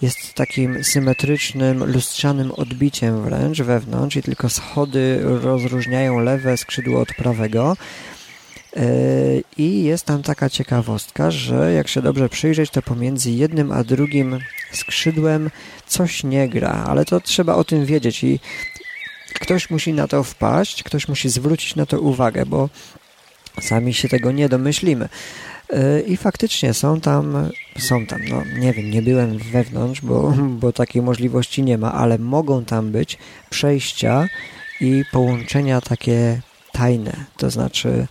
jest 0.03 0.35
takim 0.35 0.85
symetrycznym, 0.85 1.85
lustrzanym 1.85 2.53
odbiciem 2.53 3.23
wręcz 3.23 3.63
wewnątrz 3.63 4.17
i 4.17 4.23
tylko 4.23 4.49
schody 4.49 5.21
rozróżniają 5.23 6.19
lewe 6.19 6.57
skrzydło 6.57 7.01
od 7.01 7.09
prawego. 7.09 7.77
E, 8.77 8.87
I 9.57 9.85
jest 9.85 10.05
tam 10.05 10.23
taka 10.23 10.51
ciekawostka, 10.51 11.31
że 11.31 11.73
jak 11.73 11.89
się 11.89 12.03
dobrze 12.03 12.29
przyjrzeć, 12.29 12.71
to 12.71 12.83
pomiędzy 12.83 13.31
jednym 13.31 13.73
a 13.73 13.85
drugim 13.85 14.39
skrzydłem 14.73 15.51
coś 15.87 16.25
nie 16.25 16.49
gra, 16.49 16.85
ale 16.89 17.05
to 17.05 17.21
trzeba 17.21 17.55
o 17.55 17.65
tym 17.65 17.87
wiedzieć 17.87 18.25
i 18.25 18.41
ktoś 19.35 19.71
musi 19.71 19.93
na 19.93 20.09
to 20.09 20.25
wpaść, 20.25 20.83
ktoś 20.83 21.09
musi 21.09 21.29
zwrócić 21.29 21.77
na 21.77 21.87
to 21.87 22.01
uwagę, 22.01 22.47
bo 22.47 22.69
sami 23.61 23.95
się 23.95 24.09
tego 24.09 24.33
nie 24.33 24.49
domyślimy. 24.49 25.09
E, 25.71 26.01
I 26.01 26.17
faktycznie 26.17 26.75
są 26.75 27.01
tam, 27.01 27.51
są 27.79 28.07
tam, 28.07 28.21
no 28.29 28.43
nie 28.59 28.73
wiem, 28.73 28.91
nie 28.91 29.03
byłem 29.03 29.39
wewnątrz, 29.39 30.01
bo, 30.01 30.35
bo 30.49 30.73
takiej 30.73 31.03
możliwości 31.03 31.63
nie 31.63 31.79
ma, 31.79 31.93
ale 31.93 32.19
mogą 32.19 32.65
tam 32.65 32.91
być 32.91 33.19
przejścia 33.51 34.29
i 34.81 35.05
połączenia 35.13 35.81
takie 35.81 36.41
tajne, 36.73 37.25
to 37.37 37.51
znaczy 37.51 38.07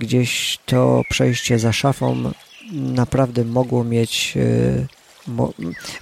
gdzieś 0.00 0.58
to 0.66 1.02
przejście 1.08 1.58
za 1.58 1.72
szafą 1.72 2.32
naprawdę 2.72 3.44
mogło 3.44 3.84
mieć, 3.84 4.34
e, 4.36 5.30
mo, 5.30 5.52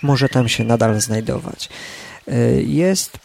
może 0.02 0.28
tam 0.28 0.48
się 0.48 0.64
nadal 0.64 1.00
znajdować. 1.00 1.68
E, 2.28 2.62
jest 2.62 3.18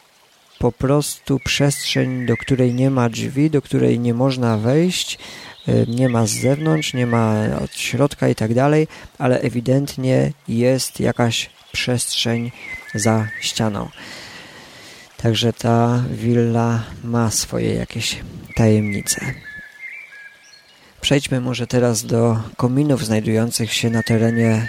po 0.59 0.71
prostu 0.71 1.39
przestrzeń, 1.39 2.25
do 2.25 2.37
której 2.37 2.73
nie 2.73 2.89
ma 2.89 3.09
drzwi, 3.09 3.49
do 3.49 3.61
której 3.61 3.99
nie 3.99 4.13
można 4.13 4.57
wejść, 4.57 5.19
e, 5.67 5.85
nie 5.85 6.09
ma 6.09 6.25
z 6.25 6.31
zewnątrz, 6.31 6.93
nie 6.93 7.07
ma 7.07 7.33
od 7.63 7.75
środka 7.75 8.29
i 8.29 8.35
tak 8.35 8.53
dalej, 8.53 8.87
ale 9.17 9.41
ewidentnie 9.41 10.31
jest 10.47 10.99
jakaś 10.99 11.49
przestrzeń 11.71 12.51
za 12.95 13.27
ścianą. 13.41 13.89
Także 15.17 15.53
ta 15.53 16.03
willa 16.11 16.83
ma 17.03 17.31
swoje 17.31 17.73
jakieś 17.73 18.19
tajemnice. 18.55 19.33
Przejdźmy 21.03 21.41
może 21.41 21.67
teraz 21.67 22.05
do 22.05 22.39
kominów 22.57 23.05
znajdujących 23.05 23.73
się 23.73 23.89
na 23.89 24.03
terenie 24.03 24.67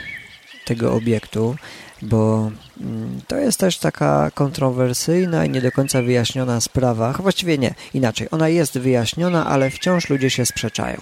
tego 0.65 0.95
obiektu, 0.95 1.57
bo 2.03 2.51
mm, 2.81 3.21
to 3.27 3.37
jest 3.37 3.61
też 3.61 3.79
taka 3.79 4.31
kontrowersyjna 4.31 5.45
i 5.45 5.51
nie 5.51 5.61
do 5.61 5.73
końca 5.73 6.03
wyjaśniona 6.03 6.61
sprawa. 6.61 7.13
Właściwie 7.13 7.59
nie, 7.59 7.75
inaczej. 7.95 8.29
Ona 8.31 8.49
jest 8.49 8.79
wyjaśniona, 8.79 9.47
ale 9.47 9.71
wciąż 9.71 10.11
ludzie 10.11 10.31
się 10.31 10.47
sprzeczają. 10.47 11.01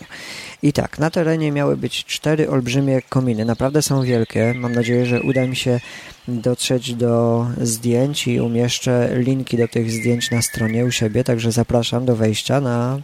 I 0.62 0.72
tak, 0.72 0.98
na 0.98 1.10
terenie 1.10 1.52
miały 1.52 1.76
być 1.76 2.04
cztery 2.04 2.50
olbrzymie 2.50 3.02
kominy. 3.02 3.44
Naprawdę 3.44 3.82
są 3.82 4.02
wielkie. 4.02 4.54
Mam 4.56 4.72
nadzieję, 4.74 5.06
że 5.06 5.22
uda 5.22 5.46
mi 5.46 5.56
się 5.56 5.80
dotrzeć 6.28 6.94
do 6.94 7.46
zdjęć 7.60 8.26
i 8.26 8.40
umieszczę 8.40 9.08
linki 9.12 9.56
do 9.56 9.68
tych 9.68 9.90
zdjęć 9.90 10.30
na 10.30 10.42
stronie 10.42 10.84
u 10.84 10.90
siebie, 10.90 11.24
także 11.24 11.52
zapraszam 11.52 12.04
do 12.04 12.16
wejścia 12.16 12.60
na 12.60 12.98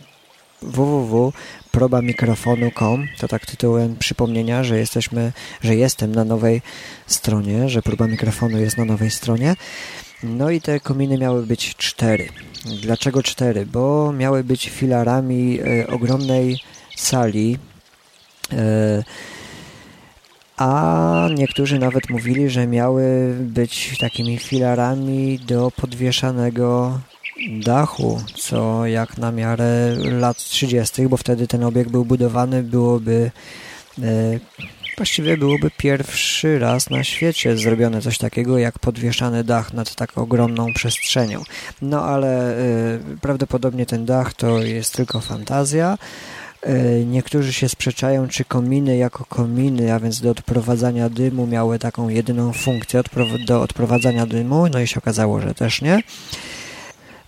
www.probamikrofonu.com 0.62 3.07
to 3.18 3.29
tak 3.29 3.47
tytułem 3.47 3.97
przypomnienia, 3.97 4.64
że 4.64 4.79
jesteśmy, 4.79 5.33
że 5.61 5.77
jestem 5.77 6.14
na 6.14 6.25
nowej 6.25 6.62
stronie, 7.07 7.68
że 7.68 7.83
próba 7.83 8.07
mikrofonu 8.07 8.59
jest 8.59 8.79
na 8.79 8.85
nowej 8.85 9.11
stronie. 9.11 9.57
No 10.23 10.51
i 10.51 10.61
te 10.61 10.81
kominy 10.81 11.18
miały 11.18 11.47
być 11.47 11.77
cztery. 11.77 12.29
Dlaczego 12.83 13.23
cztery? 13.23 13.66
Bo 13.66 14.12
miały 14.12 14.44
być 14.44 14.68
filarami 14.68 15.61
y, 15.61 15.87
ogromnej 15.87 16.61
sali. 16.97 17.59
Y, 18.53 18.57
a 20.57 21.29
niektórzy 21.35 21.79
nawet 21.79 22.11
mówili, 22.11 22.51
że 22.51 22.66
miały 22.66 23.35
być 23.40 23.99
takimi 23.99 24.38
filarami 24.38 25.38
do 25.38 25.71
podwieszanego 25.71 26.99
dachu, 27.51 28.22
co 28.37 28.87
jak 28.87 29.18
na 29.18 29.33
miarę 29.33 29.96
lat 29.96 30.37
30., 30.37 31.09
bo 31.09 31.16
wtedy 31.16 31.46
ten 31.46 31.64
obiekt 31.64 31.90
był 31.90 32.05
budowany, 32.05 32.62
byłoby 32.62 33.31
e, 34.03 34.38
właściwie 34.96 35.37
byłoby 35.37 35.70
pierwszy 35.77 36.59
raz 36.59 36.90
na 36.90 37.05
świecie 37.05 37.57
zrobione 37.57 38.01
coś 38.01 38.18
takiego 38.18 38.59
jak 38.59 38.79
podwieszany 38.79 39.44
dach 39.44 39.72
nad 39.72 39.94
tak 39.94 40.18
ogromną 40.18 40.74
przestrzenią. 40.74 41.42
No 41.83 42.05
ale 42.05 42.57
e, 42.57 42.98
prawdopodobnie 43.20 43.87
ten 43.87 44.05
dach 44.05 44.35
to 44.35 44.62
jest 44.62 44.94
tylko 44.94 45.20
fantazja. 45.20 45.98
E, 46.62 47.05
niektórzy 47.05 47.53
się 47.53 47.68
sprzeczają, 47.68 48.29
czy 48.29 48.44
kominy 48.44 48.96
jako 48.96 49.24
kominy, 49.24 49.94
a 49.94 50.01
więc 50.01 50.20
do 50.20 50.31
odprowadzania 50.31 51.11
dymu 51.11 51.46
miały 51.46 51.79
taką 51.79 52.09
jedyną 52.09 52.53
funkcję 52.53 53.03
do 53.46 53.62
odprowadzania 53.62 54.27
dymu, 54.27 54.68
no 54.68 54.81
i 54.81 54.87
się 54.87 54.98
okazało, 54.98 55.40
że 55.40 55.55
też 55.55 55.83
nie. 55.83 56.03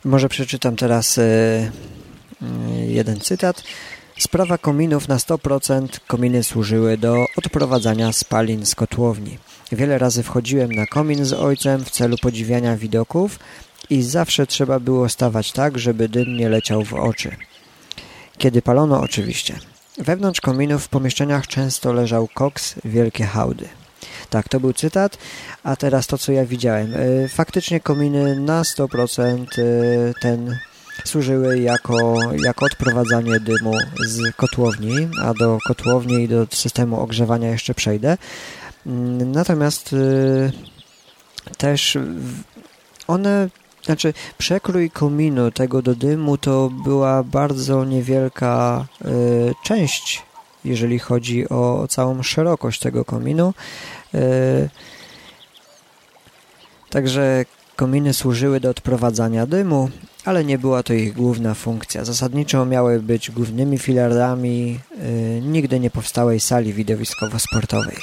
Może 0.04 0.28
przeczytam 0.28 0.76
teraz 0.76 1.18
e, 1.18 1.22
e, 1.22 1.70
jeden 2.86 3.20
cytat. 3.20 3.62
Sprawa 4.18 4.58
kominów 4.58 5.08
na 5.08 5.16
100% 5.16 5.88
kominy 6.06 6.42
służyły 6.44 6.98
do 6.98 7.26
odprowadzania 7.36 8.12
spalin 8.12 8.66
z 8.66 8.74
kotłowni. 8.74 9.38
Wiele 9.72 9.98
razy 9.98 10.22
wchodziłem 10.22 10.72
na 10.72 10.86
komin 10.86 11.24
z 11.24 11.32
ojcem 11.32 11.84
w 11.84 11.90
celu 11.90 12.16
podziwiania 12.22 12.76
widoków 12.76 13.38
i 13.90 14.02
zawsze 14.02 14.46
trzeba 14.46 14.80
było 14.80 15.08
stawać 15.08 15.52
tak, 15.52 15.78
żeby 15.78 16.08
dym 16.08 16.36
nie 16.36 16.48
leciał 16.48 16.84
w 16.84 16.94
oczy. 16.94 17.36
Kiedy 18.38 18.62
palono 18.62 19.00
oczywiście. 19.00 19.58
Wewnątrz 19.98 20.40
kominów 20.40 20.84
w 20.84 20.88
pomieszczeniach 20.88 21.46
często 21.46 21.92
leżał 21.92 22.28
koks, 22.34 22.74
wielkie 22.84 23.24
hałdy. 23.24 23.79
Tak, 24.30 24.48
to 24.48 24.60
był 24.60 24.72
cytat, 24.72 25.18
a 25.64 25.76
teraz 25.76 26.06
to, 26.06 26.18
co 26.18 26.32
ja 26.32 26.46
widziałem. 26.46 26.94
E, 26.94 27.28
faktycznie 27.28 27.80
kominy 27.80 28.40
na 28.40 28.62
100% 28.62 29.46
e, 29.58 29.64
ten 30.20 30.58
służyły 31.04 31.58
jako, 31.58 32.18
jako 32.44 32.66
odprowadzanie 32.66 33.40
dymu 33.40 33.72
z 34.06 34.36
kotłowni, 34.36 35.08
a 35.22 35.34
do 35.34 35.58
kotłowni 35.66 36.14
i 36.24 36.28
do 36.28 36.46
systemu 36.50 37.00
ogrzewania 37.00 37.50
jeszcze 37.50 37.74
przejdę. 37.74 38.18
Mm, 38.86 39.32
natomiast 39.32 39.92
e, 39.92 41.56
też 41.56 41.98
one, 43.06 43.48
znaczy 43.84 44.14
przekrój 44.38 44.90
kominu 44.90 45.50
tego 45.50 45.82
do 45.82 45.94
dymu 45.94 46.38
to 46.38 46.70
była 46.84 47.22
bardzo 47.22 47.84
niewielka 47.84 48.86
część, 49.64 50.22
jeżeli 50.64 50.98
chodzi 50.98 51.48
o 51.48 51.86
całą 51.88 52.22
szerokość 52.22 52.80
tego 52.80 53.04
kominu. 53.04 53.54
E, 54.14 54.20
także 56.90 57.44
kominy 57.76 58.14
służyły 58.14 58.60
do 58.60 58.70
odprowadzania 58.70 59.46
dymu, 59.46 59.90
ale 60.24 60.44
nie 60.44 60.58
była 60.58 60.82
to 60.82 60.92
ich 60.92 61.12
główna 61.12 61.54
funkcja. 61.54 62.04
Zasadniczo 62.04 62.66
miały 62.66 63.00
być 63.00 63.30
głównymi 63.30 63.78
filarami 63.78 64.80
e, 64.92 65.40
nigdy 65.40 65.80
nie 65.80 65.90
powstałej 65.90 66.40
sali 66.40 66.74
widowiskowo-sportowej. 66.74 67.96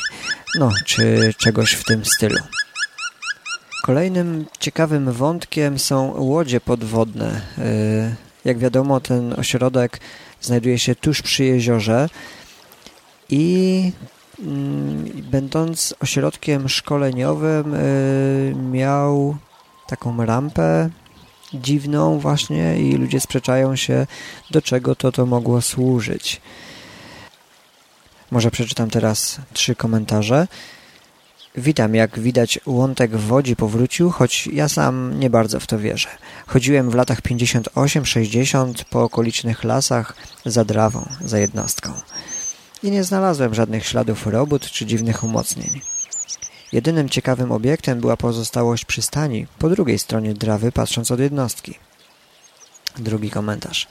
No, 0.59 0.71
czy 0.85 1.33
czegoś 1.37 1.71
w 1.71 1.83
tym 1.83 2.05
stylu. 2.05 2.39
Kolejnym 3.83 4.45
ciekawym 4.59 5.11
wątkiem 5.11 5.79
są 5.79 6.13
łodzie 6.17 6.61
podwodne. 6.61 7.41
E, 7.57 8.15
jak 8.45 8.57
wiadomo, 8.57 8.99
ten 8.99 9.33
ośrodek 9.39 9.99
znajduje 10.41 10.79
się 10.79 10.95
tuż 10.95 11.21
przy 11.21 11.43
jeziorze 11.43 12.09
i 13.29 13.91
Mm, 14.39 15.05
będąc 15.31 15.95
ośrodkiem 15.99 16.69
szkoleniowym 16.69 17.73
y, 17.73 18.55
miał 18.71 19.37
taką 19.87 20.25
rampę 20.25 20.89
dziwną 21.53 22.19
właśnie 22.19 22.79
i 22.79 22.93
ludzie 22.93 23.19
sprzeczają 23.19 23.75
się 23.75 24.07
do 24.51 24.61
czego 24.61 24.95
to 24.95 25.11
to 25.11 25.25
mogło 25.25 25.61
służyć. 25.61 26.41
Może 28.31 28.51
przeczytam 28.51 28.89
teraz 28.89 29.39
trzy 29.53 29.75
komentarze. 29.75 30.47
Witam, 31.55 31.95
jak 31.95 32.19
widać 32.19 32.59
łątek 32.65 33.11
w 33.11 33.27
Wodzi 33.27 33.55
powrócił, 33.55 34.09
choć 34.09 34.47
ja 34.47 34.69
sam 34.69 35.19
nie 35.19 35.29
bardzo 35.29 35.59
w 35.59 35.67
to 35.67 35.79
wierzę. 35.79 36.09
Chodziłem 36.47 36.89
w 36.89 36.95
latach 36.95 37.21
58-60 37.21 38.73
po 38.89 39.03
okolicznych 39.03 39.63
lasach 39.63 40.15
za 40.45 40.65
drawą, 40.65 41.09
za 41.21 41.39
jednostką 41.39 41.93
i 42.83 42.91
nie 42.91 43.03
znalazłem 43.03 43.53
żadnych 43.53 43.85
śladów 43.85 44.27
robót 44.27 44.71
czy 44.71 44.85
dziwnych 44.85 45.23
umocnień. 45.23 45.81
Jedynym 46.71 47.09
ciekawym 47.09 47.51
obiektem 47.51 47.99
była 47.99 48.17
pozostałość 48.17 48.85
przystani 48.85 49.47
po 49.59 49.69
drugiej 49.69 49.99
stronie 49.99 50.33
drawy 50.33 50.71
patrząc 50.71 51.11
od 51.11 51.19
jednostki. 51.19 51.73
Drugi 52.97 53.29
komentarz. 53.29 53.87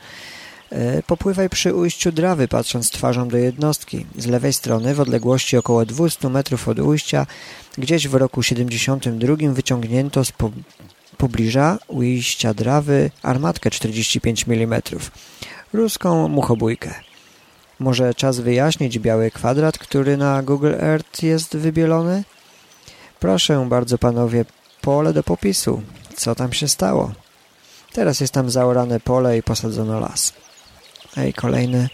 E, 0.70 1.02
popływaj 1.02 1.48
przy 1.48 1.74
ujściu 1.74 2.12
drawy, 2.12 2.48
patrząc 2.48 2.90
twarzą 2.90 3.28
do 3.28 3.36
jednostki. 3.36 4.06
Z 4.18 4.26
lewej 4.26 4.52
strony, 4.52 4.94
w 4.94 5.00
odległości 5.00 5.56
około 5.56 5.86
200 5.86 6.28
metrów 6.28 6.68
od 6.68 6.78
ujścia, 6.78 7.26
gdzieś 7.78 8.08
w 8.08 8.14
roku 8.14 8.42
72 8.42 9.36
wyciągnięto 9.52 10.24
z 10.24 10.32
po 10.32 10.50
pobliża 11.16 11.78
ujścia 11.88 12.54
drawy 12.54 13.10
armatkę 13.22 13.70
45 13.70 14.44
mm, 14.48 14.82
ruską 15.72 16.28
muchobójkę. 16.28 17.05
Może 17.78 18.14
czas 18.14 18.40
wyjaśnić 18.40 18.98
biały 18.98 19.30
kwadrat, 19.30 19.78
który 19.78 20.16
na 20.16 20.42
Google 20.42 20.74
Earth 20.80 21.22
jest 21.22 21.56
wybielony? 21.56 22.24
Proszę 23.20 23.66
bardzo 23.68 23.98
panowie, 23.98 24.44
pole 24.80 25.12
do 25.12 25.22
popisu. 25.22 25.82
Co 26.16 26.34
tam 26.34 26.52
się 26.52 26.68
stało? 26.68 27.12
Teraz 27.92 28.20
jest 28.20 28.32
tam 28.32 28.50
zaorane 28.50 29.00
pole 29.00 29.38
i 29.38 29.42
posadzono 29.42 30.00
las. 30.00 30.32
Ej, 31.16 31.32
kolejny, 31.32 31.88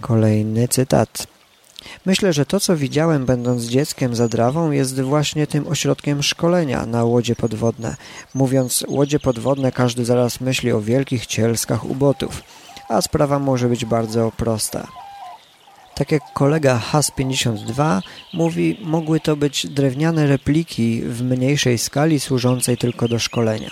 kolejny 0.00 0.68
cytat. 0.68 1.26
Myślę, 2.06 2.32
że 2.32 2.46
to, 2.46 2.60
co 2.60 2.76
widziałem 2.76 3.26
będąc 3.26 3.62
dzieckiem 3.62 4.14
za 4.14 4.28
Drawą, 4.28 4.70
jest 4.70 5.00
właśnie 5.00 5.46
tym 5.46 5.66
ośrodkiem 5.66 6.22
szkolenia 6.22 6.86
na 6.86 7.04
łodzie 7.04 7.36
podwodne. 7.36 7.96
Mówiąc 8.34 8.84
łodzie 8.88 9.20
podwodne, 9.20 9.72
każdy 9.72 10.04
zaraz 10.04 10.40
myśli 10.40 10.72
o 10.72 10.80
wielkich 10.80 11.26
cielskach 11.26 11.84
ubotów, 11.84 12.42
a 12.92 13.02
sprawa 13.02 13.38
może 13.38 13.68
być 13.68 13.84
bardzo 13.84 14.32
prosta. 14.36 14.88
Tak 15.94 16.12
jak 16.12 16.22
kolega 16.32 16.78
HAS-52 16.78 18.02
mówi, 18.32 18.78
mogły 18.82 19.20
to 19.20 19.36
być 19.36 19.66
drewniane 19.66 20.26
repliki 20.26 21.02
w 21.02 21.22
mniejszej 21.22 21.78
skali 21.78 22.20
służącej 22.20 22.76
tylko 22.76 23.08
do 23.08 23.18
szkolenia. 23.18 23.70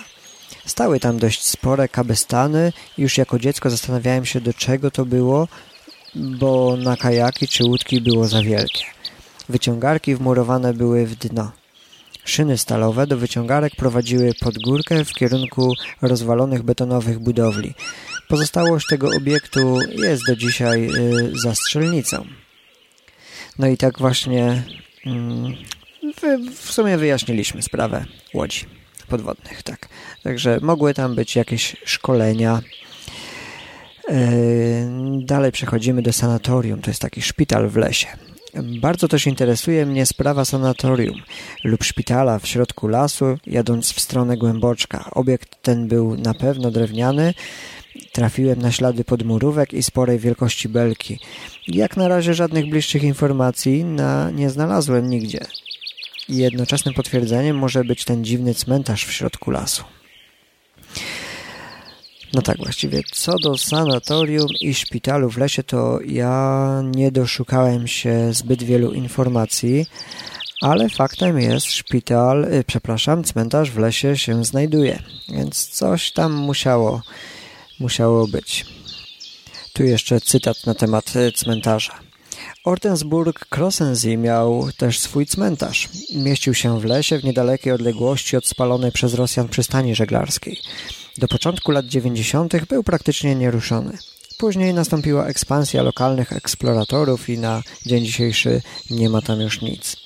Stały 0.66 1.00
tam 1.00 1.18
dość 1.18 1.46
spore 1.46 1.88
kabestany 1.88 2.72
już 2.98 3.18
jako 3.18 3.38
dziecko 3.38 3.70
zastanawiałem 3.70 4.26
się, 4.26 4.40
do 4.40 4.54
czego 4.54 4.90
to 4.90 5.04
było, 5.04 5.48
bo 6.14 6.76
na 6.76 6.96
kajaki 6.96 7.48
czy 7.48 7.64
łódki 7.64 8.00
było 8.00 8.28
za 8.28 8.42
wielkie. 8.42 8.84
Wyciągarki 9.48 10.14
wmurowane 10.14 10.74
były 10.74 11.06
w 11.06 11.14
dno. 11.14 11.52
Szyny 12.24 12.58
stalowe 12.58 13.06
do 13.06 13.16
wyciągarek 13.16 13.76
prowadziły 13.76 14.32
pod 14.40 14.58
górkę 14.58 15.04
w 15.04 15.12
kierunku 15.12 15.72
rozwalonych 16.02 16.62
betonowych 16.62 17.18
budowli. 17.18 17.74
Pozostałość 18.30 18.86
tego 18.86 19.08
obiektu 19.16 19.78
jest 19.92 20.22
do 20.26 20.36
dzisiaj 20.36 20.86
y, 20.86 21.32
za 21.34 21.54
strzelnicą. 21.54 22.26
No 23.58 23.66
i 23.66 23.76
tak 23.76 23.98
właśnie 23.98 24.62
mm, 25.06 25.54
w 26.56 26.72
sumie 26.72 26.98
wyjaśniliśmy 26.98 27.62
sprawę 27.62 28.04
łodzi 28.34 28.66
podwodnych, 29.08 29.62
tak. 29.62 29.88
Także 30.22 30.58
mogły 30.62 30.94
tam 30.94 31.14
być 31.14 31.36
jakieś 31.36 31.76
szkolenia. 31.84 32.60
E, 34.08 34.20
dalej 35.24 35.52
przechodzimy 35.52 36.02
do 36.02 36.12
sanatorium. 36.12 36.80
To 36.80 36.90
jest 36.90 37.02
taki 37.02 37.22
szpital 37.22 37.68
w 37.68 37.76
lesie. 37.76 38.08
Bardzo 38.80 39.08
też 39.08 39.26
interesuje 39.26 39.86
mnie 39.86 40.06
sprawa 40.06 40.44
sanatorium 40.44 41.22
lub 41.64 41.84
szpitala 41.84 42.38
w 42.38 42.46
środku 42.46 42.88
lasu, 42.88 43.38
jadąc 43.46 43.92
w 43.92 44.00
stronę 44.00 44.36
Głęboczka. 44.36 45.10
Obiekt 45.12 45.62
ten 45.62 45.88
był 45.88 46.16
na 46.16 46.34
pewno 46.34 46.70
drewniany. 46.70 47.34
Trafiłem 48.12 48.62
na 48.62 48.72
ślady 48.72 49.04
podmurówek 49.04 49.72
i 49.72 49.82
sporej 49.82 50.18
wielkości 50.18 50.68
belki. 50.68 51.18
Jak 51.68 51.96
na 51.96 52.08
razie 52.08 52.34
żadnych 52.34 52.70
bliższych 52.70 53.02
informacji 53.02 53.84
na 53.84 54.30
nie 54.30 54.50
znalazłem 54.50 55.10
nigdzie 55.10 55.40
i 56.28 56.36
jednoczesnym 56.36 56.94
potwierdzeniem 56.94 57.58
może 57.58 57.84
być 57.84 58.04
ten 58.04 58.24
dziwny 58.24 58.54
cmentarz 58.54 59.04
w 59.04 59.12
środku 59.12 59.50
lasu. 59.50 59.84
No 62.34 62.42
tak, 62.42 62.56
właściwie 62.56 63.02
co 63.12 63.38
do 63.38 63.58
sanatorium 63.58 64.48
i 64.60 64.74
szpitalu 64.74 65.30
w 65.30 65.38
lesie, 65.38 65.62
to 65.62 65.98
ja 66.06 66.82
nie 66.84 67.10
doszukałem 67.10 67.86
się 67.86 68.32
zbyt 68.32 68.62
wielu 68.62 68.92
informacji, 68.92 69.86
ale 70.60 70.88
faktem 70.88 71.40
jest, 71.40 71.66
szpital, 71.66 72.44
y, 72.44 72.64
przepraszam, 72.66 73.24
cmentarz 73.24 73.70
w 73.70 73.78
lesie 73.78 74.16
się 74.16 74.44
znajduje, 74.44 75.02
więc 75.28 75.68
coś 75.68 76.12
tam 76.12 76.32
musiało, 76.32 77.02
musiało 77.80 78.26
być. 78.26 78.66
Tu 79.72 79.84
jeszcze 79.84 80.20
cytat 80.20 80.66
na 80.66 80.74
temat 80.74 81.16
y, 81.16 81.32
cmentarza. 81.32 82.00
Ordensburg-Krossensee 82.66 84.18
miał 84.18 84.68
też 84.76 84.98
swój 84.98 85.26
cmentarz. 85.26 85.88
Mieścił 86.14 86.54
się 86.54 86.80
w 86.80 86.84
lesie 86.84 87.18
w 87.18 87.24
niedalekiej 87.24 87.72
odległości 87.72 88.36
od 88.36 88.46
spalonej 88.46 88.92
przez 88.92 89.14
Rosjan 89.14 89.48
przystani 89.48 89.94
żeglarskiej. 89.94 90.56
Do 91.18 91.28
początku 91.28 91.72
lat 91.72 91.86
90. 91.86 92.66
był 92.66 92.82
praktycznie 92.82 93.34
nieruszony. 93.34 93.98
Później 94.38 94.74
nastąpiła 94.74 95.26
ekspansja 95.26 95.82
lokalnych 95.82 96.32
eksploratorów 96.32 97.28
i 97.28 97.38
na 97.38 97.62
dzień 97.86 98.04
dzisiejszy 98.04 98.62
nie 98.90 99.10
ma 99.10 99.22
tam 99.22 99.40
już 99.40 99.60
nic. 99.60 99.96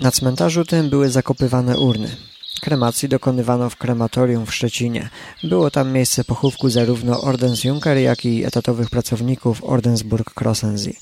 Na 0.00 0.10
cmentarzu 0.10 0.64
tym 0.64 0.90
były 0.90 1.10
zakopywane 1.10 1.78
urny. 1.78 2.16
Kremacji 2.62 3.08
dokonywano 3.08 3.70
w 3.70 3.76
krematorium 3.76 4.46
w 4.46 4.54
Szczecinie. 4.54 5.08
Było 5.44 5.70
tam 5.70 5.92
miejsce 5.92 6.24
pochówku 6.24 6.70
zarówno 6.70 7.20
Ordensjunker, 7.20 7.96
jak 7.96 8.24
i 8.24 8.44
etatowych 8.44 8.90
pracowników 8.90 9.62
Ordensburg-Krossensee, 9.62 10.96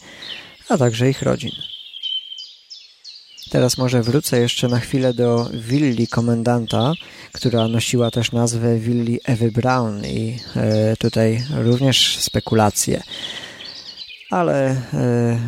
a 0.68 0.79
także 0.79 1.11
ich 1.11 1.23
rodzin. 1.23 1.51
Teraz 3.51 3.79
może 3.79 4.03
wrócę 4.03 4.40
jeszcze 4.40 4.68
na 4.68 4.81
chwilę 4.81 5.14
do 5.14 5.51
willi 5.55 6.09
komendanta, 6.09 6.92
która 7.33 7.68
nosiła 7.68 8.11
też 8.11 8.33
nazwę 8.33 8.79
willi 8.79 9.20
Ewy 9.25 9.53
Brown 9.53 10.05
i 10.05 10.38
e, 10.57 10.96
tutaj 10.96 11.42
również 11.57 12.18
spekulacje. 12.18 13.03
Ale 14.31 14.71
e, 14.95 15.38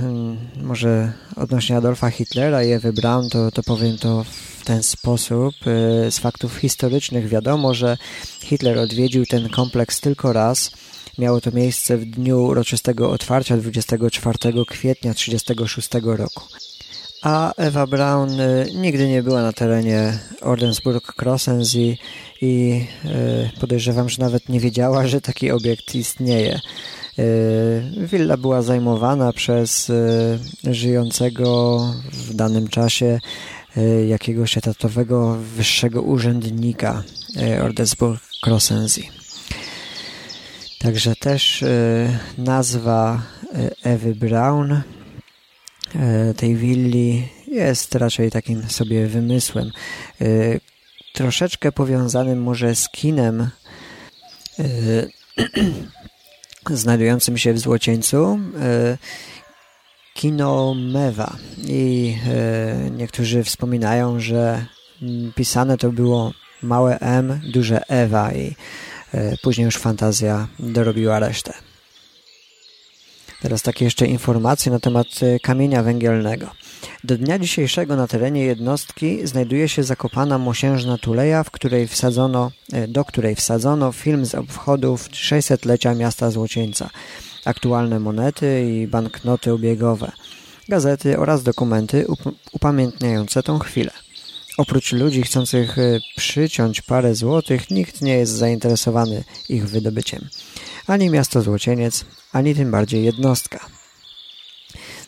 może 0.62 1.12
odnośnie 1.36 1.76
Adolfa 1.76 2.10
Hitlera 2.10 2.64
i 2.64 2.70
Ewy 2.70 2.92
Brown 2.92 3.30
to, 3.30 3.50
to 3.50 3.62
powiem 3.62 3.98
to 3.98 4.24
w 4.24 4.64
ten 4.64 4.82
sposób. 4.82 5.54
E, 5.66 6.10
z 6.10 6.18
faktów 6.18 6.56
historycznych 6.56 7.28
wiadomo, 7.28 7.74
że 7.74 7.96
Hitler 8.40 8.78
odwiedził 8.78 9.26
ten 9.26 9.48
kompleks 9.48 10.00
tylko 10.00 10.32
raz. 10.32 10.70
Miało 11.18 11.40
to 11.40 11.50
miejsce 11.50 11.96
w 11.96 12.04
dniu 12.04 12.44
uroczystego 12.44 13.10
otwarcia 13.10 13.56
24 13.56 14.38
kwietnia 14.68 15.14
1936 15.14 15.88
roku. 16.04 16.42
A 17.22 17.52
Ewa 17.56 17.86
Braun 17.86 18.40
e, 18.40 18.64
nigdy 18.74 19.08
nie 19.08 19.22
była 19.22 19.42
na 19.42 19.52
terenie 19.52 20.18
Ordensburg-Krossensee 20.40 21.96
i 22.40 22.84
e, 23.04 23.60
podejrzewam, 23.60 24.08
że 24.08 24.22
nawet 24.22 24.48
nie 24.48 24.60
wiedziała, 24.60 25.06
że 25.06 25.20
taki 25.20 25.50
obiekt 25.50 25.94
istnieje. 25.94 26.60
Willa 27.96 28.36
była 28.36 28.62
zajmowana 28.62 29.32
przez 29.32 29.92
żyjącego 30.64 31.80
w 32.12 32.34
danym 32.34 32.68
czasie 32.68 33.18
E, 33.76 34.06
jakiegoś 34.06 34.56
etatowego 34.56 35.36
wyższego 35.36 36.02
urzędnika 36.02 37.02
e, 37.36 37.62
Ordensburg 37.62 38.22
Krossensee. 38.42 39.10
Także 40.78 41.16
też 41.16 41.62
e, 41.62 42.18
nazwa 42.38 43.22
Ewy 43.82 44.14
Brown 44.14 44.82
tej 46.36 46.56
willi 46.56 47.28
jest 47.48 47.94
raczej 47.94 48.30
takim 48.30 48.68
sobie 48.68 49.06
wymysłem. 49.06 49.70
Troszeczkę 51.12 51.72
powiązanym 51.72 52.42
może 52.42 52.74
z 52.74 52.88
kinem 52.88 53.50
znajdującym 56.70 57.38
się 57.38 57.52
w 57.52 57.58
Złocieńcu 57.58 58.38
kino 60.14 60.74
Mewa 60.74 61.36
i 61.66 62.16
e, 62.26 62.90
niektórzy 62.90 63.44
wspominają, 63.44 64.20
że 64.20 64.66
pisane 65.34 65.78
to 65.78 65.92
było 65.92 66.32
małe 66.62 66.98
M, 66.98 67.40
duże 67.52 67.82
Ewa 67.88 68.32
i 68.32 68.56
e, 69.14 69.36
później 69.42 69.64
już 69.64 69.76
fantazja 69.76 70.48
dorobiła 70.58 71.18
resztę. 71.18 71.52
Teraz 73.42 73.62
takie 73.62 73.84
jeszcze 73.84 74.06
informacje 74.06 74.72
na 74.72 74.80
temat 74.80 75.06
e, 75.22 75.40
kamienia 75.40 75.82
węgielnego. 75.82 76.50
Do 77.04 77.18
dnia 77.18 77.38
dzisiejszego 77.38 77.96
na 77.96 78.06
terenie 78.06 78.44
jednostki 78.44 79.26
znajduje 79.26 79.68
się 79.68 79.82
zakopana 79.82 80.38
mosiężna 80.38 80.98
tuleja, 80.98 81.44
w 81.44 81.50
której 81.50 81.88
wsadzono, 81.88 82.50
e, 82.72 82.88
do 82.88 83.04
której 83.04 83.34
wsadzono 83.34 83.92
film 83.92 84.26
z 84.26 84.34
obchodów 84.34 85.08
600-lecia 85.10 85.94
miasta 85.94 86.30
Złocieńca 86.30 86.90
aktualne 87.44 88.00
monety 88.00 88.66
i 88.70 88.86
banknoty 88.86 89.52
obiegowe, 89.52 90.12
gazety 90.68 91.18
oraz 91.18 91.42
dokumenty 91.42 92.06
up 92.08 92.30
upamiętniające 92.52 93.42
tą 93.42 93.58
chwilę. 93.58 93.90
Oprócz 94.58 94.92
ludzi 94.92 95.22
chcących 95.22 95.78
e, 95.78 96.00
przyciąć 96.16 96.82
parę 96.82 97.14
złotych, 97.14 97.70
nikt 97.70 98.02
nie 98.02 98.14
jest 98.14 98.32
zainteresowany 98.32 99.24
ich 99.48 99.68
wydobyciem. 99.68 100.28
Ani 100.86 101.10
miasto 101.10 101.42
Złocieniec, 101.42 102.04
ani 102.32 102.54
tym 102.54 102.70
bardziej 102.70 103.04
jednostka. 103.04 103.66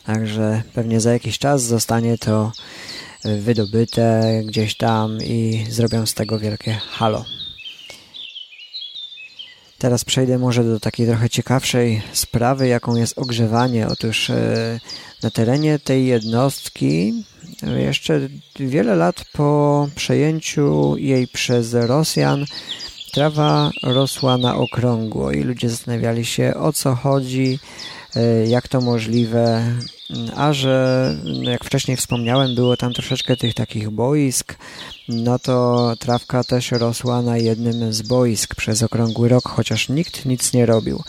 Także 0.06 0.62
pewnie 0.74 1.00
za 1.00 1.12
jakiś 1.12 1.38
czas 1.38 1.62
zostanie 1.62 2.18
to 2.18 2.52
e, 3.24 3.36
wydobyte 3.36 4.22
gdzieś 4.46 4.76
tam 4.76 5.18
i 5.22 5.66
zrobią 5.70 6.06
z 6.06 6.14
tego 6.14 6.38
wielkie 6.38 6.74
halo. 6.74 7.24
Teraz 9.78 10.04
przejdę 10.04 10.38
może 10.38 10.64
do 10.64 10.80
takiej 10.80 11.06
trochę 11.06 11.30
ciekawszej 11.30 12.02
sprawy, 12.12 12.68
jaką 12.68 12.96
jest 12.96 13.18
ogrzewanie. 13.18 13.88
Otóż 13.88 14.30
e, 14.30 14.80
na 15.22 15.30
terenie 15.30 15.78
tej 15.78 16.06
jednostki 16.06 17.24
jeszcze 17.76 18.20
wiele 18.60 18.96
lat 18.96 19.24
po 19.32 19.88
przejęciu 19.94 20.96
jej 20.96 21.28
przez 21.28 21.74
Rosjan 21.74 22.44
trawa 23.14 23.70
rosła 23.82 24.38
na 24.38 24.56
okrągło 24.56 25.32
i 25.32 25.42
ludzie 25.42 25.70
zastanawiali 25.70 26.24
się 26.24 26.54
o 26.54 26.72
co 26.72 26.94
chodzi, 26.94 27.58
e, 28.16 28.46
jak 28.46 28.68
to 28.68 28.80
możliwe, 28.80 29.74
a 30.36 30.52
że 30.52 31.16
no 31.24 31.50
jak 31.50 31.64
wcześniej 31.64 31.96
wspomniałem, 31.96 32.54
było 32.54 32.76
tam 32.76 32.92
troszeczkę 32.92 33.36
tych 33.36 33.54
takich 33.54 33.90
boisk, 33.90 34.56
no 35.08 35.38
to 35.38 35.92
trawka 35.98 36.44
też 36.44 36.70
rosła 36.70 37.22
na 37.22 37.38
jednym 37.38 37.92
z 37.92 38.02
boisk 38.02 38.54
przez 38.54 38.82
okrągły 38.82 39.28
rok, 39.28 39.48
chociaż 39.48 39.88
nikt 39.88 40.26
nic 40.26 40.52
nie 40.52 40.66
robił. 40.66 41.02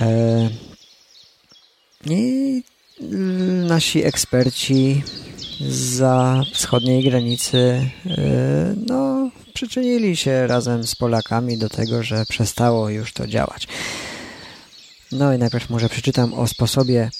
E, 0.00 0.48
I 2.06 2.62
nasi 3.68 4.04
eksperci 4.04 5.02
za 5.68 6.42
wschodniej 6.52 7.04
granicy 7.04 7.90
e, 8.06 8.74
no, 8.86 9.30
przyczynili 9.50 10.16
się 10.16 10.46
razem 10.46 10.86
z 10.86 10.94
Polakami 10.94 11.58
do 11.58 11.68
tego, 11.68 12.02
że 12.02 12.24
przestało 12.28 12.88
już 12.88 13.12
to 13.12 13.26
działać. 13.26 13.68
No 15.12 15.34
i 15.34 15.38
najpierw 15.38 15.70
może 15.70 15.88
przeczytam 15.88 16.34
o 16.34 16.46
sposobie 16.46 17.10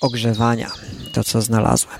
ogrzewania, 0.00 0.70
to 1.12 1.24
co 1.24 1.42
znalazłem. 1.42 1.98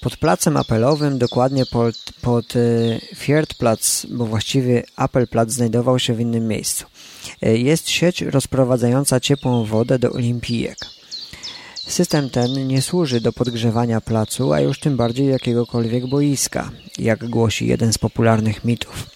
Pod 0.00 0.16
placem 0.16 0.56
apelowym, 0.56 1.18
dokładnie 1.18 1.66
pod, 1.66 1.96
pod 2.22 2.56
y, 2.56 3.00
Fiertplatz, 3.14 4.06
bo 4.10 4.26
właściwie 4.26 4.82
Apelplatz 4.96 5.50
znajdował 5.50 5.98
się 5.98 6.14
w 6.14 6.20
innym 6.20 6.48
miejscu, 6.48 6.84
y, 7.46 7.58
jest 7.58 7.90
sieć 7.90 8.22
rozprowadzająca 8.22 9.20
ciepłą 9.20 9.64
wodę 9.64 9.98
do 9.98 10.10
olimpijek. 10.10 10.95
System 11.86 12.30
ten 12.30 12.66
nie 12.68 12.82
służy 12.82 13.20
do 13.20 13.32
podgrzewania 13.32 14.00
placu, 14.00 14.52
a 14.52 14.60
już 14.60 14.80
tym 14.80 14.96
bardziej 14.96 15.26
jakiegokolwiek 15.26 16.06
boiska, 16.06 16.70
jak 16.98 17.28
głosi 17.28 17.66
jeden 17.66 17.92
z 17.92 17.98
popularnych 17.98 18.64
mitów. 18.64 19.06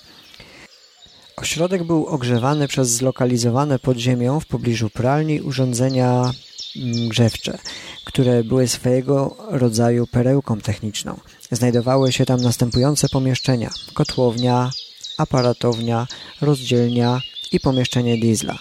Ośrodek 1.36 1.84
był 1.84 2.06
ogrzewany 2.06 2.68
przez 2.68 2.90
zlokalizowane 2.90 3.78
pod 3.78 3.98
ziemią 3.98 4.40
w 4.40 4.46
pobliżu 4.46 4.90
pralni 4.90 5.40
urządzenia 5.40 6.30
mm, 6.76 7.08
grzewcze, 7.08 7.58
które 8.04 8.44
były 8.44 8.68
swojego 8.68 9.36
rodzaju 9.48 10.06
perełką 10.06 10.60
techniczną. 10.60 11.20
Znajdowały 11.50 12.12
się 12.12 12.26
tam 12.26 12.40
następujące 12.40 13.08
pomieszczenia: 13.08 13.70
kotłownia, 13.94 14.70
aparatownia, 15.18 16.06
rozdzielnia 16.40 17.20
i 17.52 17.60
pomieszczenie 17.60 18.18
diesla. 18.18 18.58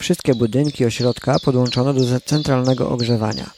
Wszystkie 0.00 0.34
budynki 0.34 0.84
ośrodka 0.84 1.36
podłączono 1.44 1.94
do 1.94 2.20
centralnego 2.20 2.90
ogrzewania. 2.90 3.50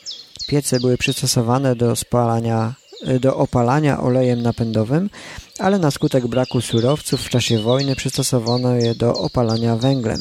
Piece 0.49 0.81
były 0.81 0.97
przystosowane 0.99 1.77
do 1.77 1.97
spalania 1.97 2.75
do 3.21 3.37
opalania 3.37 4.01
olejem 4.01 4.43
napędowym, 4.43 5.11
ale 5.59 5.79
na 5.79 5.91
skutek 5.91 6.27
braku 6.27 6.61
surowców 6.61 7.21
w 7.23 7.29
czasie 7.29 7.59
wojny 7.59 7.97
przystosowano 7.97 8.75
je 8.75 8.95
do 8.95 9.15
opalania 9.15 9.77
węglem. 9.77 10.21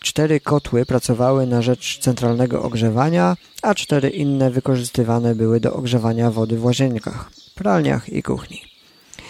Cztery 0.00 0.40
kotły 0.40 0.86
pracowały 0.86 1.46
na 1.46 1.62
rzecz 1.62 1.98
centralnego 1.98 2.62
ogrzewania, 2.62 3.36
a 3.62 3.74
cztery 3.74 4.10
inne 4.10 4.50
wykorzystywane 4.50 5.34
były 5.34 5.60
do 5.60 5.74
ogrzewania 5.74 6.30
wody 6.30 6.58
w 6.58 6.64
łazienkach, 6.64 7.30
pralniach 7.54 8.08
i 8.08 8.22
kuchni. 8.22 8.73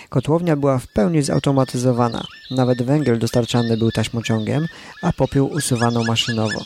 Kotłownia 0.08 0.56
była 0.56 0.78
w 0.78 0.86
pełni 0.86 1.22
zautomatyzowana. 1.22 2.24
Nawet 2.50 2.82
węgiel 2.82 3.18
dostarczany 3.18 3.76
był 3.76 3.90
taśmociągiem, 3.90 4.66
a 5.02 5.12
popiół 5.12 5.48
usuwano 5.48 6.04
maszynowo. 6.04 6.64